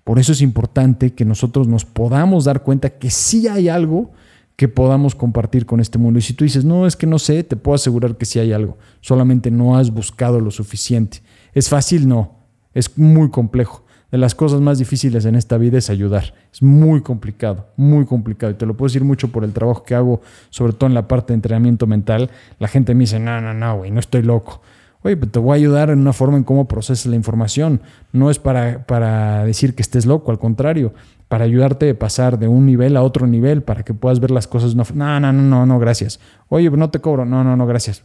[0.05, 4.13] Por eso es importante que nosotros nos podamos dar cuenta que sí hay algo
[4.59, 6.19] que podamos compartir con este mundo.
[6.19, 8.53] Y si tú dices, no, es que no sé, te puedo asegurar que sí hay
[8.53, 8.77] algo.
[9.01, 11.23] Solamente no has buscado lo suficiente.
[11.55, 12.09] ¿Es fácil?
[12.09, 12.35] No.
[12.75, 16.35] Es muy complejo de las cosas más difíciles en esta vida es ayudar.
[16.53, 18.53] Es muy complicado, muy complicado.
[18.53, 21.07] Y te lo puedo decir mucho por el trabajo que hago, sobre todo en la
[21.07, 22.29] parte de entrenamiento mental.
[22.59, 24.61] La gente me dice, no, no, no, güey, no estoy loco.
[25.03, 27.81] Oye, pero te voy a ayudar en una forma en cómo procesas la información.
[28.13, 30.93] No es para, para decir que estés loco, al contrario,
[31.29, 34.47] para ayudarte a pasar de un nivel a otro nivel, para que puedas ver las
[34.47, 34.75] cosas.
[34.75, 36.19] No, no, no, no, no, gracias.
[36.49, 37.25] Oye, no te cobro.
[37.25, 38.05] No, no, no, gracias.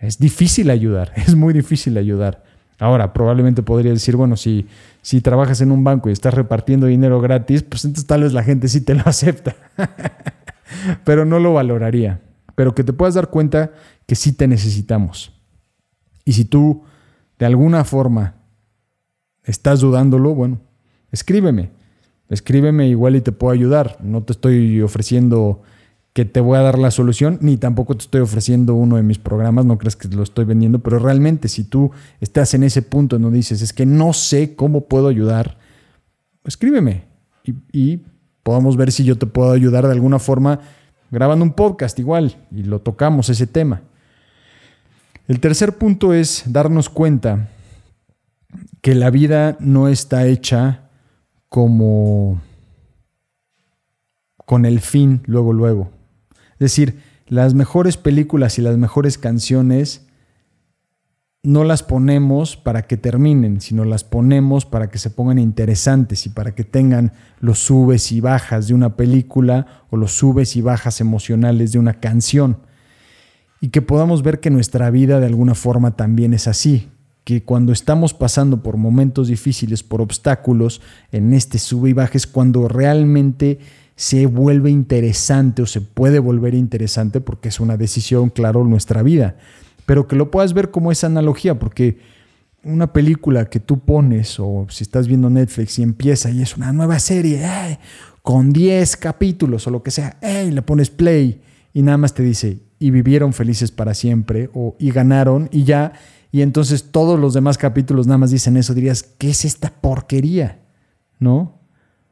[0.00, 2.42] Es difícil ayudar, es muy difícil ayudar.
[2.78, 4.66] Ahora, probablemente podría decir, bueno, si,
[5.02, 8.42] si trabajas en un banco y estás repartiendo dinero gratis, pues entonces tal vez la
[8.42, 9.54] gente sí te lo acepta.
[11.04, 12.20] Pero no lo valoraría.
[12.56, 13.70] Pero que te puedas dar cuenta
[14.06, 15.32] que sí te necesitamos.
[16.24, 16.82] Y si tú
[17.38, 18.34] de alguna forma
[19.44, 20.60] estás dudándolo, bueno,
[21.10, 21.70] escríbeme.
[22.28, 23.98] Escríbeme igual y te puedo ayudar.
[24.02, 25.62] No te estoy ofreciendo
[26.12, 29.18] que te voy a dar la solución, ni tampoco te estoy ofreciendo uno de mis
[29.18, 33.18] programas, no crees que lo estoy vendiendo, pero realmente si tú estás en ese punto
[33.18, 35.56] no dices, es que no sé cómo puedo ayudar,
[36.44, 37.04] escríbeme
[37.44, 38.02] y, y
[38.42, 40.60] podamos ver si yo te puedo ayudar de alguna forma
[41.10, 43.82] grabando un podcast igual y lo tocamos ese tema.
[45.32, 47.48] El tercer punto es darnos cuenta
[48.82, 50.90] que la vida no está hecha
[51.48, 52.42] como
[54.44, 55.90] con el fin luego luego.
[56.52, 60.06] Es decir, las mejores películas y las mejores canciones
[61.42, 66.28] no las ponemos para que terminen, sino las ponemos para que se pongan interesantes y
[66.28, 71.00] para que tengan los subes y bajas de una película o los subes y bajas
[71.00, 72.58] emocionales de una canción.
[73.62, 76.88] Y que podamos ver que nuestra vida de alguna forma también es así,
[77.22, 80.80] que cuando estamos pasando por momentos difíciles, por obstáculos,
[81.12, 83.60] en este sube y baja es cuando realmente
[83.94, 89.36] se vuelve interesante o se puede volver interesante porque es una decisión, claro, nuestra vida.
[89.86, 91.98] Pero que lo puedas ver como esa analogía, porque
[92.64, 96.72] una película que tú pones o si estás viendo Netflix y empieza y es una
[96.72, 97.78] nueva serie
[98.22, 101.40] con 10 capítulos o lo que sea, y le pones play
[101.72, 105.92] y nada más te dice, y vivieron felices para siempre o y ganaron y ya,
[106.32, 110.60] y entonces todos los demás capítulos nada más dicen eso, dirías, ¿qué es esta porquería?
[111.18, 111.60] ¿No?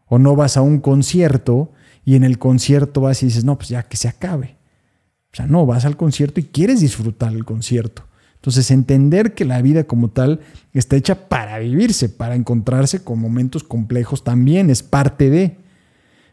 [0.07, 1.73] O no vas a un concierto
[2.05, 4.57] y en el concierto vas y dices, no, pues ya que se acabe.
[5.33, 8.05] O sea, no, vas al concierto y quieres disfrutar el concierto.
[8.35, 10.41] Entonces, entender que la vida como tal
[10.73, 15.59] está hecha para vivirse, para encontrarse con momentos complejos también, es parte de.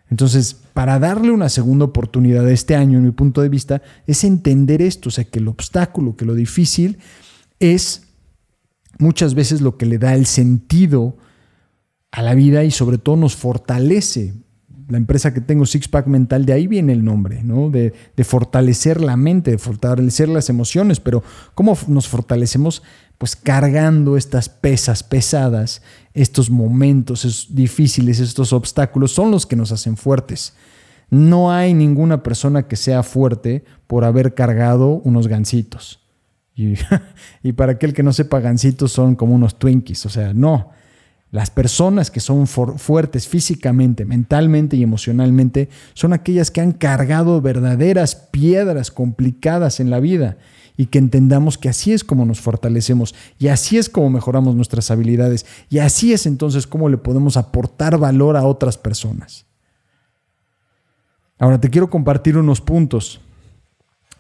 [0.10, 4.82] Entonces, para darle una segunda oportunidad este año, en mi punto de vista, es entender
[4.82, 6.98] esto, o sea, que el obstáculo, que lo difícil
[7.60, 8.04] es
[9.00, 11.18] muchas veces lo que le da el sentido
[12.12, 14.34] a la vida y sobre todo nos fortalece.
[14.88, 17.70] La empresa que tengo, Sixpack Mental, de ahí viene el nombre, ¿no?
[17.70, 17.94] De,
[18.24, 21.22] fortalecer la mente, de fortalecer las emociones, pero
[21.54, 22.84] ¿cómo nos fortalecemos?
[23.18, 25.82] Pues cargando estas pesas pesadas,
[26.14, 30.54] estos momentos difíciles, estos obstáculos, son los que nos hacen fuertes.
[31.10, 36.02] No hay ninguna persona que sea fuerte por haber cargado unos gancitos.
[36.54, 36.76] Y,
[37.44, 40.72] y para aquel que no sepa, gancitos son como unos Twinkies, o sea, no
[41.30, 48.16] las personas que son fuertes físicamente, mentalmente y emocionalmente son aquellas que han cargado verdaderas
[48.16, 50.38] piedras complicadas en la vida
[50.78, 54.90] y que entendamos que así es como nos fortalecemos y así es como mejoramos nuestras
[54.90, 59.46] habilidades y así es entonces como le podemos aportar valor a otras personas.
[61.40, 63.20] Ahora te quiero compartir unos puntos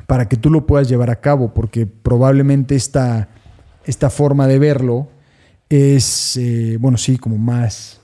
[0.07, 3.29] para que tú lo puedas llevar a cabo porque probablemente esta,
[3.85, 5.07] esta forma de verlo
[5.69, 7.99] es, eh, bueno, sí, como más,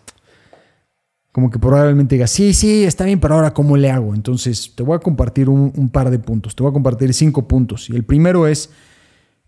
[1.32, 4.13] como que probablemente diga, sí, sí, está bien, pero ahora ¿cómo le hago?
[4.13, 7.89] Entonces, te voy a compartir un, par de puntos, te voy a compartir cinco puntos.
[7.89, 8.69] Y el primero es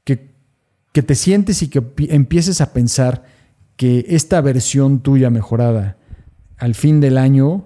[0.04, 0.32] que,
[0.92, 3.24] que te sientes y que empieces a pensar
[3.76, 5.98] que esta versión tuya mejorada
[6.58, 7.66] al fin del año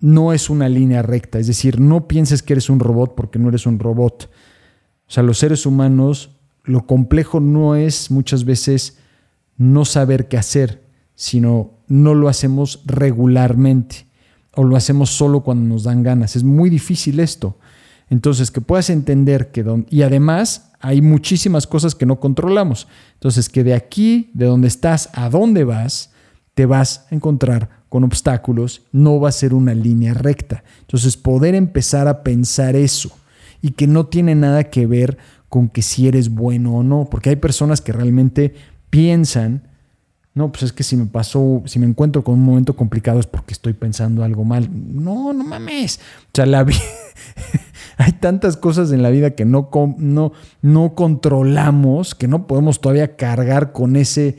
[0.00, 3.48] no es una línea recta, es decir, no pienses que eres un robot porque no
[3.48, 4.30] eres un robot.
[5.06, 8.98] O sea, los seres humanos, lo complejo no es muchas veces
[9.60, 10.82] no saber qué hacer,
[11.14, 14.06] sino no lo hacemos regularmente
[14.54, 16.34] o lo hacemos solo cuando nos dan ganas.
[16.34, 17.58] Es muy difícil esto.
[18.08, 22.88] Entonces, que puedas entender que, y además Hay muchísimas cosas que no controlamos.
[23.12, 26.10] Entonces, que de aquí, de donde estás, a dónde vas,
[26.54, 30.64] te vas a encontrar con obstáculos, no va a ser una línea recta.
[30.80, 33.10] Entonces, poder empezar a pensar eso
[33.60, 35.18] y que no tiene nada que ver
[35.50, 38.54] con que si eres bueno o no, porque hay personas que realmente
[38.90, 39.62] piensan,
[40.34, 43.26] no, pues es que si me pasó, si me encuentro con un momento complicado es
[43.26, 44.68] porque estoy pensando algo mal.
[44.72, 45.98] No, no mames.
[46.26, 46.78] O sea, la vida...
[47.96, 53.16] hay tantas cosas en la vida que no, no, no controlamos, que no podemos todavía
[53.16, 54.38] cargar con ese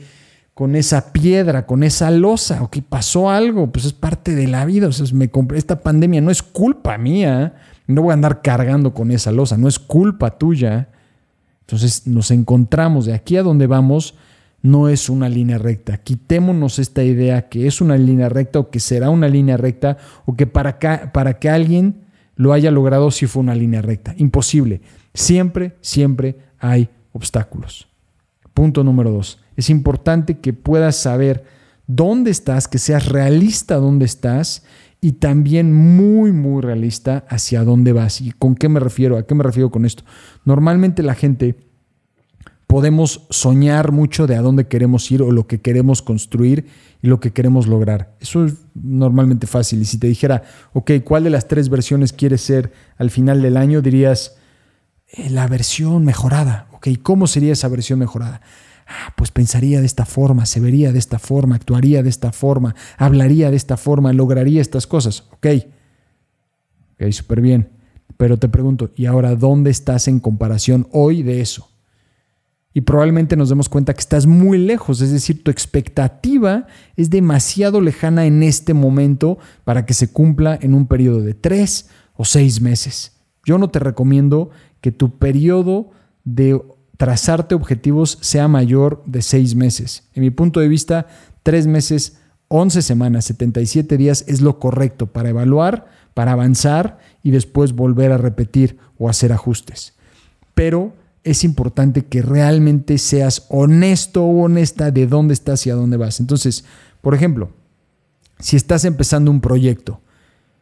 [0.54, 4.64] con esa piedra, con esa losa, o que pasó algo, pues es parte de la
[4.64, 4.88] vida.
[4.88, 7.54] O sea, me esta pandemia no es culpa mía,
[7.86, 10.88] no voy a andar cargando con esa losa, no es culpa tuya.
[11.60, 14.14] Entonces nos encontramos de aquí a donde vamos,
[14.62, 15.98] no es una línea recta.
[15.98, 20.36] Quitémonos esta idea que es una línea recta o que será una línea recta o
[20.36, 20.78] que para,
[21.12, 22.02] para que alguien
[22.36, 24.14] lo haya logrado si fue una línea recta.
[24.16, 24.80] Imposible.
[25.14, 27.88] Siempre, siempre hay obstáculos.
[28.54, 29.40] Punto número dos.
[29.56, 31.44] Es importante que puedas saber
[31.86, 34.64] dónde estás, que seas realista dónde estás
[35.00, 38.20] y también muy, muy realista hacia dónde vas.
[38.20, 39.18] ¿Y con qué me refiero?
[39.18, 40.04] ¿A qué me refiero con esto?
[40.44, 41.71] Normalmente la gente
[42.72, 46.68] podemos soñar mucho de a dónde queremos ir o lo que queremos construir
[47.02, 48.16] y lo que queremos lograr.
[48.18, 49.82] Eso es normalmente fácil.
[49.82, 53.58] Y si te dijera, ok, ¿cuál de las tres versiones quieres ser al final del
[53.58, 53.82] año?
[53.82, 54.38] Dirías,
[55.06, 56.66] eh, la versión mejorada.
[56.72, 58.40] Ok, ¿cómo sería esa versión mejorada?
[58.86, 62.74] Ah, pues pensaría de esta forma, se vería de esta forma, actuaría de esta forma,
[62.96, 65.24] hablaría de esta forma, lograría estas cosas.
[65.32, 65.46] Ok,
[66.94, 67.68] ok, súper bien.
[68.16, 71.71] Pero te pregunto, ¿y ahora dónde estás en comparación hoy de eso?
[72.74, 77.80] Y probablemente nos demos cuenta que estás muy lejos, es decir, tu expectativa es demasiado
[77.80, 82.60] lejana en este momento para que se cumpla en un periodo de tres o seis
[82.60, 83.12] meses.
[83.44, 85.90] Yo no te recomiendo que tu periodo
[86.24, 86.60] de
[86.96, 90.08] trazarte objetivos sea mayor de seis meses.
[90.14, 91.08] En mi punto de vista,
[91.42, 97.72] tres meses, 11 semanas, 77 días es lo correcto para evaluar, para avanzar y después
[97.72, 99.94] volver a repetir o hacer ajustes.
[100.54, 100.92] Pero
[101.24, 106.20] es importante que realmente seas honesto o honesta de dónde estás y a dónde vas.
[106.20, 106.64] Entonces,
[107.00, 107.50] por ejemplo,
[108.38, 110.00] si estás empezando un proyecto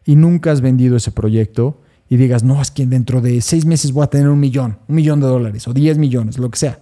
[0.05, 3.93] y nunca has vendido ese proyecto, y digas, no, es que dentro de seis meses
[3.93, 6.81] voy a tener un millón, un millón de dólares o diez millones, lo que sea.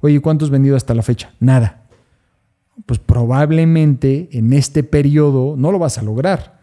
[0.00, 1.34] Oye, ¿cuántos vendido hasta la fecha?
[1.40, 1.82] Nada.
[2.86, 6.60] Pues probablemente en este periodo no lo vas a lograr.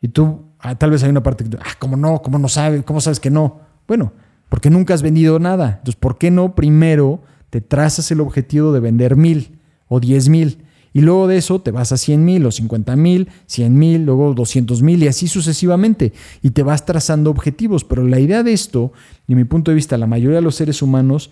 [0.00, 2.22] Y tú, ah, tal vez hay una parte que, ah, ¿cómo no?
[2.22, 2.84] ¿Cómo no sabes?
[2.84, 3.60] ¿Cómo sabes que no?
[3.86, 4.14] Bueno,
[4.50, 5.76] porque nunca has vendido nada.
[5.78, 9.58] Entonces, ¿por qué no primero te trazas el objetivo de vender mil
[9.88, 10.58] o diez mil?
[10.92, 14.34] Y luego de eso te vas a 100 mil o 50 mil, 100 mil, luego
[14.34, 16.12] 200 mil y así sucesivamente.
[16.42, 17.84] Y te vas trazando objetivos.
[17.84, 18.92] Pero la idea de esto,
[19.28, 21.30] y mi punto de vista, la mayoría de los seres humanos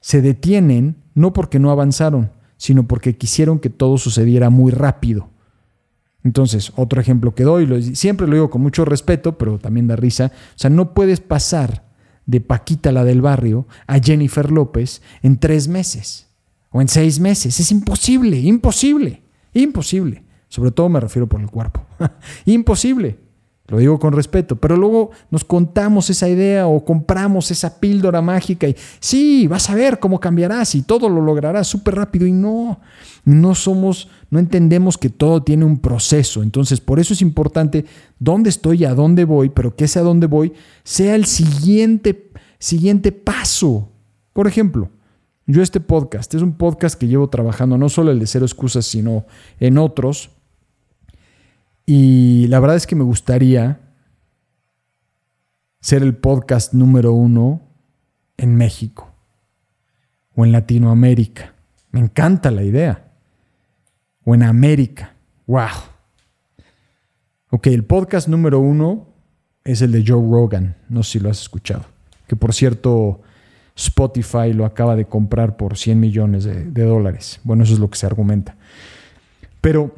[0.00, 5.28] se detienen no porque no avanzaron, sino porque quisieron que todo sucediera muy rápido.
[6.24, 10.32] Entonces, otro ejemplo que doy, siempre lo digo con mucho respeto, pero también da risa.
[10.56, 11.91] O sea, no puedes pasar
[12.26, 16.28] de Paquita la del barrio a Jennifer López en tres meses
[16.70, 17.60] o en seis meses.
[17.60, 20.24] Es imposible, imposible, imposible.
[20.48, 21.84] Sobre todo me refiero por el cuerpo.
[22.44, 23.18] imposible.
[23.68, 28.68] Lo digo con respeto, pero luego nos contamos esa idea o compramos esa píldora mágica
[28.68, 32.80] y sí, vas a ver cómo cambiarás y todo lo lograrás súper rápido y no,
[33.24, 36.42] no somos, no entendemos que todo tiene un proceso.
[36.42, 37.84] Entonces, por eso es importante
[38.18, 42.32] dónde estoy y a dónde voy, pero que ese a dónde voy sea el siguiente,
[42.58, 43.90] siguiente paso.
[44.32, 44.90] Por ejemplo,
[45.46, 48.86] yo este podcast, es un podcast que llevo trabajando, no solo el de Cero Excusas,
[48.86, 49.24] sino
[49.60, 50.31] en otros.
[51.86, 53.80] Y la verdad es que me gustaría
[55.80, 57.60] ser el podcast número uno
[58.36, 59.12] en México
[60.34, 61.54] o en Latinoamérica.
[61.90, 63.12] Me encanta la idea.
[64.24, 65.14] O en América.
[65.46, 65.68] ¡Wow!
[67.50, 69.08] Ok, el podcast número uno
[69.64, 70.76] es el de Joe Rogan.
[70.88, 71.84] No sé si lo has escuchado.
[72.26, 73.20] Que por cierto,
[73.76, 77.40] Spotify lo acaba de comprar por 100 millones de, dólares.
[77.44, 78.56] Bueno, eso es lo que se argumenta.
[79.60, 79.94] Pero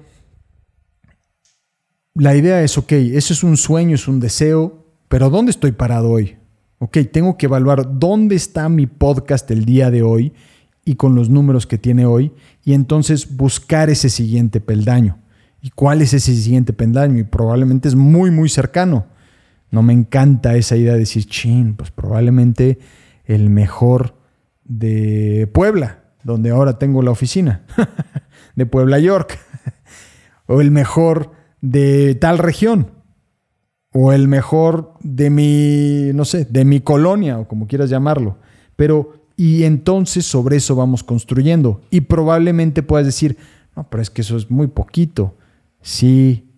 [2.14, 6.10] la idea es, ok, eso es un sueño, es un deseo, pero ¿dónde estoy parado
[6.10, 6.36] hoy?
[6.78, 10.32] Ok, tengo que evaluar dónde está mi podcast el día de hoy
[10.84, 12.32] y con los números que tiene hoy
[12.64, 15.18] y entonces buscar ese siguiente peldaño.
[15.60, 17.18] ¿Y cuál es ese siguiente peldaño?
[17.18, 19.06] Y probablemente es muy, muy cercano.
[19.70, 22.78] No me encanta esa idea de decir, chin, pues probablemente
[23.24, 24.14] el mejor
[24.64, 27.62] de Puebla, donde ahora tengo la oficina,
[28.56, 29.38] de Puebla, York,
[30.46, 31.32] o el mejor
[31.70, 32.90] de tal región,
[33.92, 38.36] o el mejor de mi, no sé, de mi colonia, o como quieras llamarlo.
[38.76, 41.80] Pero, y entonces sobre eso vamos construyendo.
[41.90, 43.36] Y probablemente puedas decir,
[43.76, 45.36] no, pero es que eso es muy poquito.
[45.80, 46.50] Sí,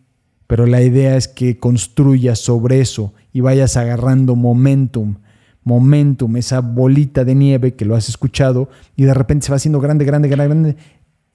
[0.47, 5.17] pero la idea es que construyas sobre eso y vayas agarrando momentum
[5.67, 9.81] momentum, esa bolita de nieve que lo has escuchado y de repente se va haciendo
[9.81, 10.77] grande, grande, grande, grande.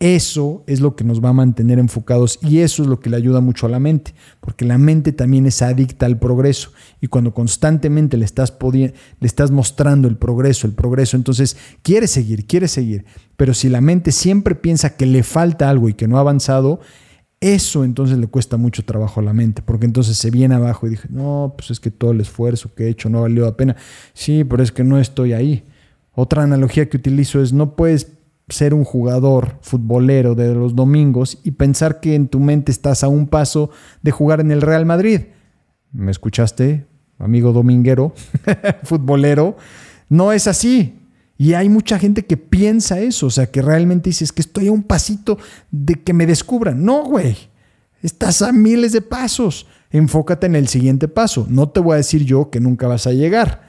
[0.02, 3.18] Eso es lo que nos va a mantener enfocados y eso es lo que le
[3.18, 6.72] ayuda mucho a la mente, porque la mente también es adicta al progreso
[7.02, 12.48] y cuando constantemente le estás, le estás mostrando el progreso, el progreso, entonces quiere seguir,
[12.48, 13.06] quiere seguir,
[13.38, 16.80] pero si la mente siempre piensa que le falta algo y que no ha avanzado,
[17.40, 20.92] eso entonces le cuesta mucho trabajo a la mente, porque entonces se viene abajo y
[20.92, 23.76] dije, no, pues es que todo el esfuerzo que he hecho no valió la pena.
[24.16, 25.64] Sí, pero es que no estoy ahí.
[26.14, 28.21] Otra analogía que utilizo es, no puedes
[28.52, 33.08] ser un jugador futbolero de los domingos y pensar que en tu mente estás a
[33.08, 33.70] un paso
[34.02, 35.22] de jugar en el Real Madrid.
[35.92, 36.86] ¿Me escuchaste,
[37.18, 38.14] amigo dominguero,
[38.84, 39.58] futbolero?
[40.10, 40.98] No es así.
[41.38, 44.72] Y hay mucha gente que piensa eso, o sea, que realmente dices que estoy a
[44.72, 45.40] un pasito
[45.72, 46.86] de que me descubran.
[46.86, 47.36] No, güey,
[48.04, 49.66] estás a miles de pasos.
[49.90, 51.48] Enfócate en el siguiente paso.
[51.50, 53.64] No te voy a decir yo que nunca vas a llegar,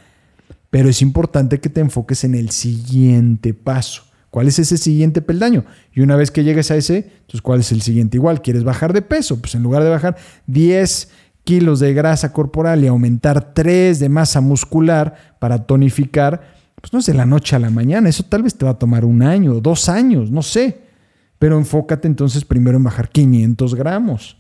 [0.69, 4.03] pero es importante que te enfoques en el siguiente paso.
[4.33, 5.67] ¿Cuál es ese siguiente peldaño?
[5.93, 8.17] Y una vez que llegues a ese, entonces, ¿cuál es el siguiente?
[8.17, 9.39] Igual, ¿quieres bajar de peso?
[9.39, 10.17] Pues en lugar de bajar
[10.47, 11.11] 10
[11.45, 16.41] kilos de grasa corporal y aumentar 3 de masa muscular para tonificar,
[16.81, 18.79] pues no es de la noche a la mañana, eso tal vez te va a
[18.79, 20.81] tomar un año, dos años, no sé.
[21.39, 24.39] Pero enfócate entonces primero en bajar 500 gramos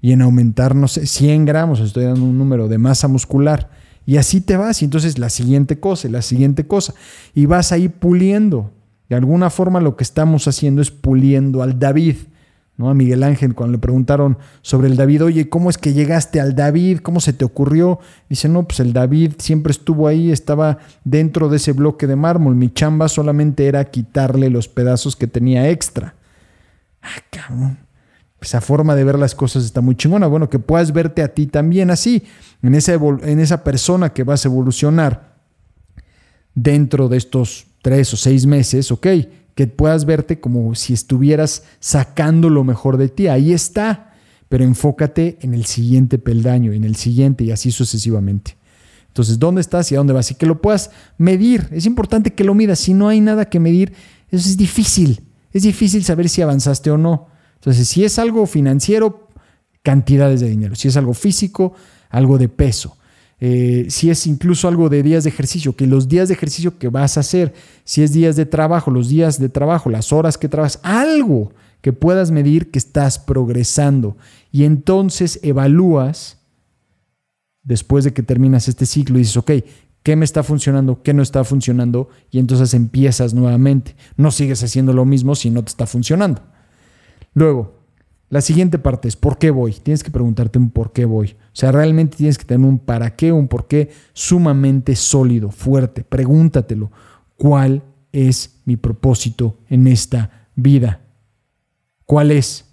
[0.00, 3.70] y en aumentar, no sé, 100 gramos, estoy dando un número de masa muscular.
[4.06, 6.94] Y así te vas, y entonces la siguiente cosa, la siguiente cosa.
[7.34, 8.70] Y vas ahí puliendo.
[9.08, 12.16] De alguna forma lo que estamos haciendo es puliendo al David.
[12.76, 12.90] ¿no?
[12.90, 16.54] A Miguel Ángel, cuando le preguntaron sobre el David, oye, ¿cómo es que llegaste al
[16.54, 16.98] David?
[16.98, 18.00] ¿Cómo se te ocurrió?
[18.28, 22.54] Dice, no, pues el David siempre estuvo ahí, estaba dentro de ese bloque de mármol.
[22.54, 26.14] Mi chamba solamente era quitarle los pedazos que tenía extra.
[27.00, 27.78] Ah, cabrón.
[28.40, 30.26] Esa forma de ver las cosas está muy chingona.
[30.26, 32.24] Bueno, que puedas verte a ti también así,
[32.62, 35.36] en esa, en esa persona que vas a evolucionar
[36.54, 39.06] dentro de estos tres o seis meses, ok
[39.56, 43.26] que puedas verte como si estuvieras sacando lo mejor de ti.
[43.26, 44.12] Ahí está,
[44.50, 48.56] pero enfócate en el siguiente peldaño, en el siguiente y así sucesivamente.
[49.08, 50.30] Entonces, ¿dónde estás y a dónde vas?
[50.30, 51.68] Y que lo puedas medir.
[51.70, 52.80] Es importante que lo midas.
[52.80, 53.94] Si no hay nada que medir,
[54.30, 55.22] eso es difícil.
[55.52, 57.28] Es difícil saber si avanzaste o no.
[57.54, 59.30] Entonces, si es algo financiero,
[59.82, 60.74] cantidades de dinero.
[60.74, 61.72] Si es algo físico,
[62.10, 62.98] algo de peso.
[63.38, 66.88] Eh, si es incluso algo de días de ejercicio, que los días de ejercicio que
[66.88, 67.52] vas a hacer,
[67.84, 71.92] si es días de trabajo, los días de trabajo, las horas que trabajas, algo que
[71.92, 74.16] puedas medir que estás progresando.
[74.50, 76.38] Y entonces evalúas,
[77.62, 79.52] después de que terminas este ciclo, y dices, ok,
[80.02, 81.02] ¿qué me está funcionando?
[81.02, 82.08] ¿Qué no está funcionando?
[82.30, 83.96] Y entonces empiezas nuevamente.
[84.16, 86.42] No sigues haciendo lo mismo si no te está funcionando.
[87.34, 87.76] Luego,
[88.28, 89.72] la siguiente parte es ¿por qué voy?
[89.72, 91.30] Tienes que preguntarte un por qué voy.
[91.30, 96.02] O sea, realmente tienes que tener un para qué, un por qué sumamente sólido, fuerte.
[96.02, 96.90] Pregúntatelo.
[97.36, 101.00] ¿Cuál es mi propósito en esta vida?
[102.04, 102.64] ¿Cuál es?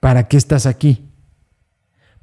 [0.00, 1.08] ¿Para qué estás aquí?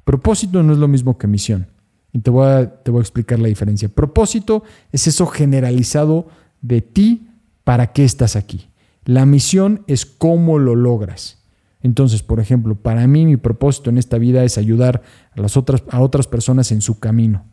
[0.04, 1.68] Propósito no es lo mismo que misión.
[2.12, 3.88] Y te voy a, te voy a explicar la diferencia.
[3.88, 6.28] Propósito es eso generalizado
[6.60, 7.28] de ti,
[7.64, 8.68] para qué estás aquí.
[9.04, 11.39] La misión es cómo lo logras.
[11.82, 15.02] Entonces, por ejemplo, para mí mi propósito en esta vida es ayudar
[15.32, 17.44] a, las otras, a otras personas en su camino.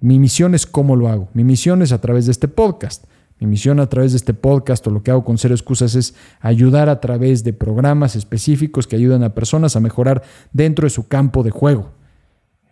[0.00, 1.28] Mi misión es cómo lo hago.
[1.32, 3.04] Mi misión es a través de este podcast.
[3.38, 6.14] Mi misión a través de este podcast o lo que hago con Cero Excusas es
[6.40, 10.22] ayudar a través de programas específicos que ayudan a personas a mejorar
[10.52, 11.92] dentro de su campo de juego.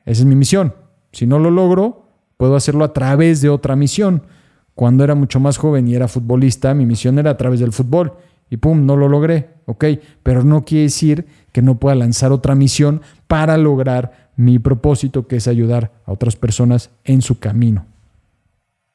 [0.05, 0.75] Esa es mi misión.
[1.13, 2.07] Si no lo logro,
[2.37, 4.23] puedo hacerlo a través de otra misión.
[4.75, 8.15] Cuando era mucho más joven y era futbolista, mi misión era a través del fútbol
[8.51, 9.85] y pum, no lo logré, ok,
[10.23, 15.37] pero no quiere decir que no pueda lanzar otra misión para lograr mi propósito, que
[15.37, 17.87] es ayudar a otras personas en su camino.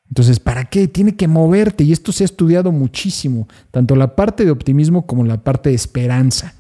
[0.10, 0.88] Entonces, ¿para qué?
[0.88, 5.24] Tiene que moverte y esto se ha estudiado muchísimo, tanto la parte de optimismo como
[5.24, 6.54] la parte de esperanza.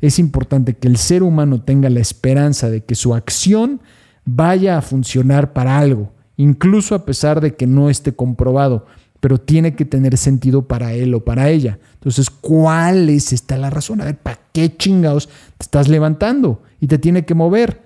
[0.00, 3.80] Es importante que el ser humano tenga la esperanza de que su acción
[4.24, 8.86] vaya a funcionar para algo, incluso a pesar de que no esté comprobado
[9.26, 11.80] pero tiene que tener sentido para él o para ella.
[11.94, 14.00] Entonces, ¿cuál es esta la razón?
[14.00, 16.62] A ver, ¿para qué chingados te estás levantando?
[16.78, 17.82] Y te tiene que mover.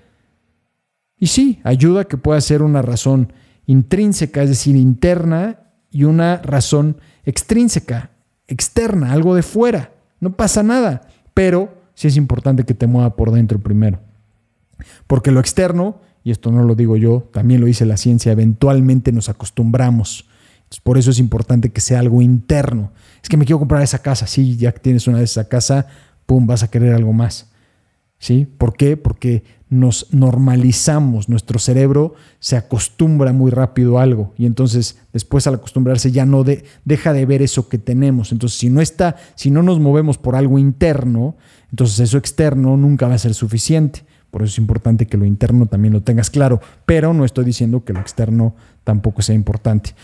[1.17, 3.33] Y sí, ayuda que pueda ser una razón
[3.65, 5.61] intrínseca, es decir, interna,
[5.91, 8.11] y una razón extrínseca,
[8.47, 9.93] externa, algo de fuera.
[10.21, 13.99] No pasa nada, pero sí es importante que te mueva por dentro primero.
[15.07, 19.11] Porque lo externo, y esto no lo digo yo, también lo dice la ciencia, eventualmente
[19.11, 20.27] nos acostumbramos
[20.79, 22.93] por eso es importante que sea algo interno.
[23.21, 24.29] Es que me quiero comprar esa casa.
[24.29, 25.89] Sí, ya tienes una de esa casa,
[26.27, 27.51] pum, vas a querer algo más.
[28.19, 28.47] ¿Sí?
[28.47, 28.97] ¿Por qué?
[28.97, 35.55] Porque nos normalizamos, nuestro cerebro se acostumbra muy rápido a algo y entonces después al
[35.55, 36.45] acostumbrarse ya no
[36.85, 38.33] deja de ver eso que tenemos.
[38.33, 41.37] Entonces, si no está, si no nos movemos por algo interno,
[41.71, 44.05] entonces eso externo nunca va a ser suficiente.
[44.31, 47.85] Por eso es importante que lo interno también lo tengas claro, pero no estoy diciendo
[47.85, 48.55] que lo externo
[48.85, 49.95] tampoco sea importante.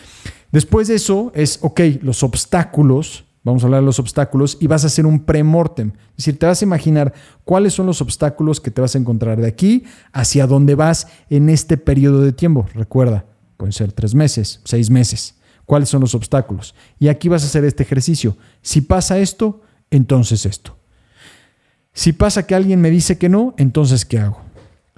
[0.56, 4.84] Después de eso es, ok, los obstáculos, vamos a hablar de los obstáculos y vas
[4.84, 5.92] a hacer un premortem.
[6.12, 7.12] Es decir, te vas a imaginar
[7.44, 9.84] cuáles son los obstáculos que te vas a encontrar de aquí
[10.14, 12.64] hacia dónde vas en este periodo de tiempo.
[12.72, 13.26] Recuerda,
[13.58, 15.34] pueden ser tres meses, seis meses.
[15.66, 16.74] ¿Cuáles son los obstáculos?
[16.98, 18.38] Y aquí vas a hacer este ejercicio.
[18.62, 20.78] Si pasa esto, entonces esto.
[21.92, 24.45] Si pasa que alguien me dice que no, entonces ¿qué hago?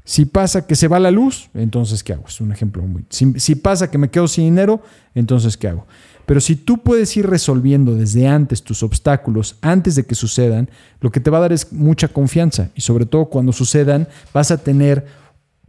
[0.08, 2.24] Si pasa que se va la luz, entonces ¿qué hago?
[2.26, 3.04] Es un ejemplo muy...
[3.10, 4.80] Si, pasa que me quedo sin dinero,
[5.14, 5.86] entonces ¿qué hago?
[6.24, 10.70] Pero si tú puedes ir resolviendo desde antes tus obstáculos, antes de que sucedan,
[11.02, 14.50] lo que te va a dar es mucha confianza y sobre todo cuando sucedan vas
[14.50, 15.04] a tener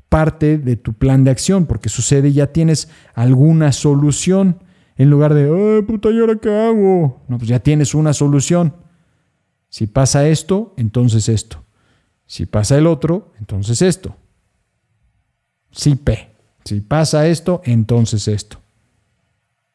[0.08, 4.64] parte de tu plan de acción, porque sucede y ya tienes alguna solución
[4.96, 7.24] en lugar de, ay, puta, ¿y ahora qué hago?
[7.28, 8.74] No, pues ya tienes una solución.
[9.68, 11.66] Si pasa esto, entonces esto.
[12.26, 14.16] Si pasa el otro, entonces esto.
[15.72, 16.30] Si P.
[16.66, 18.58] Si pasa esto, entonces esto.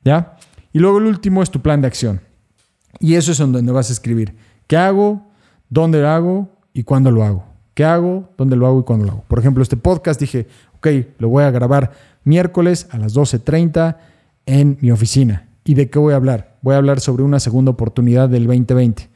[0.04, 0.36] ¿Ya?
[0.72, 2.20] Y luego el último es tu plan de acción.
[3.00, 4.34] Y eso es donde vas a escribir
[4.66, 5.22] qué hago,
[5.68, 7.44] dónde lo hago y cuándo lo hago.
[7.74, 9.24] ¿Qué hago, dónde lo hago y cuándo lo hago?
[9.26, 10.86] Por ejemplo, este podcast dije, ok,
[11.18, 11.92] lo voy a grabar
[12.22, 13.96] miércoles a las 12.30
[14.46, 15.48] en mi oficina.
[15.64, 16.56] ¿Y de qué voy a hablar?
[16.62, 19.08] Voy a hablar sobre una segunda oportunidad del 2020.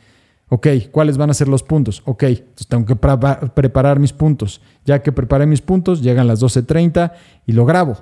[0.51, 2.03] Ok, ¿cuáles van a ser los puntos?
[2.07, 4.62] Ok, entonces tengo que preparar mis puntos.
[4.84, 7.12] Ya que preparé mis puntos, llegan las 12.30
[7.46, 7.99] y lo grabo.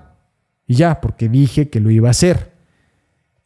[0.66, 2.53] Y ya, porque dije que lo iba a hacer.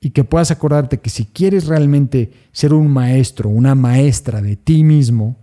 [0.00, 4.84] Y que puedas acordarte que si quieres realmente ser un maestro, una maestra de ti
[4.84, 5.36] mismo,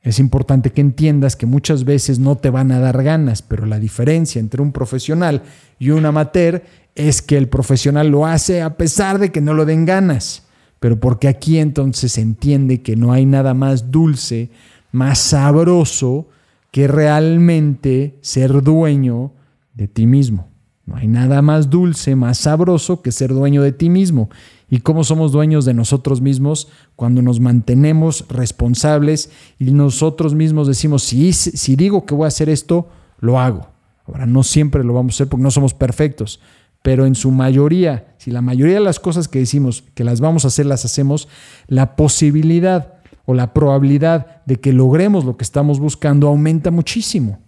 [0.00, 3.78] es importante que entiendas que muchas veces no te van a dar ganas, pero la
[3.80, 5.42] diferencia entre un profesional
[5.78, 6.62] y un amateur
[6.94, 10.47] es que el profesional lo hace a pesar de que no lo den ganas
[10.80, 14.50] pero porque aquí entonces se entiende que no hay nada más dulce,
[14.92, 16.28] más sabroso
[16.70, 19.32] que realmente ser dueño
[19.74, 20.48] de ti mismo.
[20.86, 24.30] No hay nada más dulce, más sabroso que ser dueño de ti mismo.
[24.70, 26.68] ¿Y cómo somos dueños de nosotros mismos?
[26.96, 32.48] Cuando nos mantenemos responsables y nosotros mismos decimos, si, si digo que voy a hacer
[32.48, 33.68] esto, lo hago.
[34.06, 36.40] Ahora, no siempre lo vamos a hacer porque no somos perfectos,
[36.88, 40.46] pero en su mayoría, si la mayoría de las cosas que decimos que las vamos
[40.46, 41.28] a hacer las hacemos,
[41.66, 42.94] la posibilidad
[43.26, 47.40] o la probabilidad de que logremos lo que estamos buscando aumenta muchísimo.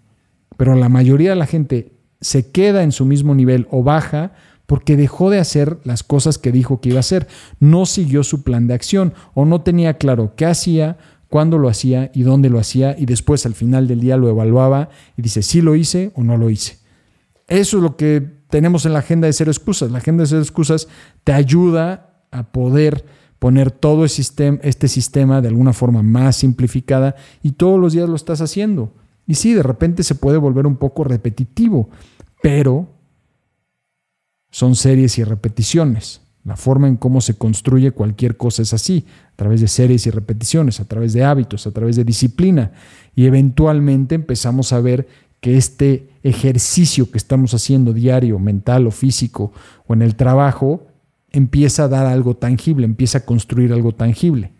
[0.58, 4.32] Pero la mayoría de la gente se queda en su mismo nivel o baja
[4.66, 7.26] porque dejó de hacer las cosas que dijo que iba a hacer,
[7.60, 10.98] no siguió su plan de acción o no tenía claro qué hacía,
[11.30, 14.90] cuándo lo hacía y dónde lo hacía y después al final del día lo evaluaba
[15.16, 16.76] y dice si lo hice o no lo hice.
[17.48, 19.90] Eso es lo que tenemos en la agenda de cero excusas.
[19.90, 20.88] La agenda de cero excusas
[21.24, 23.04] te ayuda a poder
[23.38, 28.40] poner todo este sistema de alguna forma más simplificada y todos los días lo estás
[28.42, 28.92] haciendo.
[29.26, 31.88] Y sí, de repente se puede volver un poco repetitivo,
[32.42, 32.88] pero
[34.50, 36.20] son series y repeticiones.
[36.44, 40.10] La forma en cómo se construye cualquier cosa es así, a través de series y
[40.10, 42.72] repeticiones, a través de hábitos, a través de disciplina.
[43.14, 45.06] Y eventualmente empezamos a ver
[45.40, 49.52] que este ejercicio que estamos haciendo diario, mental o físico,
[49.86, 50.86] o en el trabajo,
[51.30, 54.52] empieza a dar algo tangible, empieza a construir algo tangible.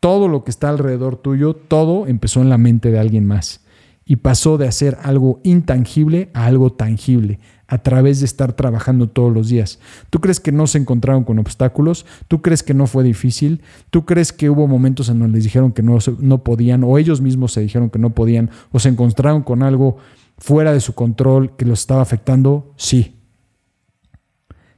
[0.00, 3.64] Todo lo que está alrededor tuyo, todo empezó en la mente de alguien más
[4.04, 9.32] y pasó de hacer algo intangible a algo tangible a través de estar trabajando todos
[9.32, 9.78] los días.
[10.08, 12.06] ¿Tú crees que no se encontraron con obstáculos?
[12.26, 13.60] ¿Tú crees que no fue difícil?
[13.90, 17.20] ¿Tú crees que hubo momentos en donde les dijeron que no, no podían o ellos
[17.20, 19.98] mismos se dijeron que no podían o se encontraron con algo
[20.38, 22.72] fuera de su control que los estaba afectando?
[22.76, 23.16] Sí.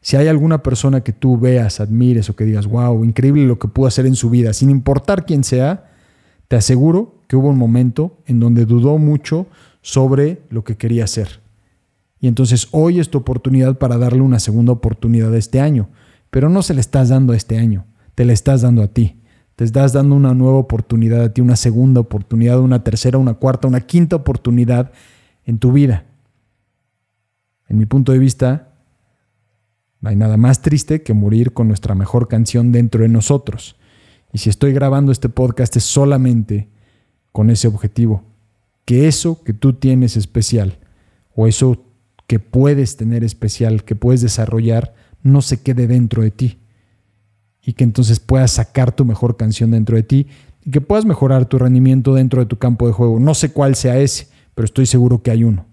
[0.01, 3.69] Si hay alguna persona que tú veas, admires o que digas, wow, increíble lo que
[3.69, 5.93] pudo hacer en su vida, sin importar quién sea,
[6.49, 9.47] te aseguro que hubo un momento en donde dudó mucho
[9.81, 11.41] sobre lo que quería hacer
[12.21, 15.89] y entonces hoy es tu oportunidad para darle una segunda oportunidad este año.
[16.31, 19.17] Pero no se le estás dando este año, te le estás dando a ti.
[19.57, 23.69] Te estás dando una nueva oportunidad a ti, una segunda oportunidad, una tercera, una cuarta,
[23.69, 24.93] una quinta oportunidad
[25.45, 26.07] en tu vida.
[27.69, 28.73] En mi punto de vista,
[30.01, 33.77] no hay nada más triste que morir con nuestra mejor canción dentro de nosotros.
[34.33, 36.71] Y si estoy grabando este podcast es solamente
[37.33, 38.25] con ese objetivo,
[38.87, 40.79] que eso que tú tienes especial
[41.35, 41.90] o eso
[42.31, 46.61] que puedes tener especial, que puedes desarrollar, no se quede dentro de ti.
[47.61, 50.29] Y que entonces puedas sacar tu mejor canción dentro de ti
[50.65, 53.19] y que puedas mejorar tu rendimiento dentro de tu campo de juego.
[53.19, 55.67] No sé cuál sea ese, pero estoy seguro que hay uno.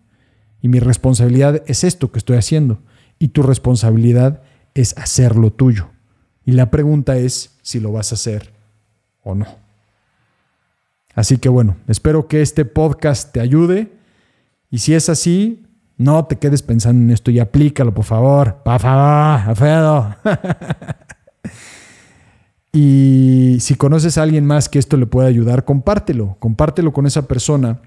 [0.60, 2.80] Y mi responsabilidad es esto que estoy haciendo.
[3.20, 4.41] Y tu responsabilidad
[4.74, 5.89] es hacerlo tuyo.
[6.43, 8.51] Y la pregunta es si lo vas a hacer
[9.22, 9.45] o no.
[11.14, 13.91] Así que bueno, espero que este podcast te ayude.
[14.72, 15.66] Y si es así,
[15.98, 18.58] no te quedes pensando en esto y aplícalo, por favor.
[18.64, 20.18] Por favor,
[22.72, 26.38] y si conoces a alguien más que esto le pueda ayudar, compártelo.
[26.39, 27.82] Compártelo con esa persona,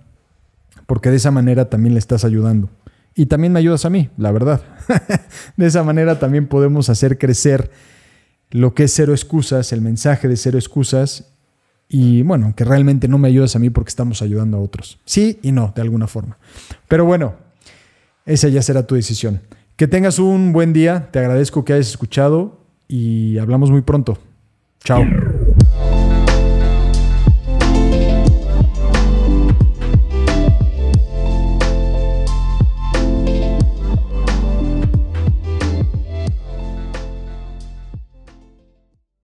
[0.87, 2.69] porque de esa manera también le estás ayudando.
[3.15, 4.61] Y también me ayudas a mí, la verdad.
[5.57, 7.71] de esa manera también podemos hacer crecer
[8.51, 11.33] lo que es cero excusas, el mensaje de cero excusas,
[11.89, 15.01] y bueno, que realmente no me ayudas a mí porque estamos ayudando a otros.
[15.05, 16.39] Sí y no, de alguna forma.
[16.87, 17.35] Pero bueno,
[18.31, 19.41] esa ya será tu decisión.
[19.76, 24.18] Que tengas un buen día, te agradezco que hayas escuchado y hablamos muy pronto.
[24.85, 25.05] Chao.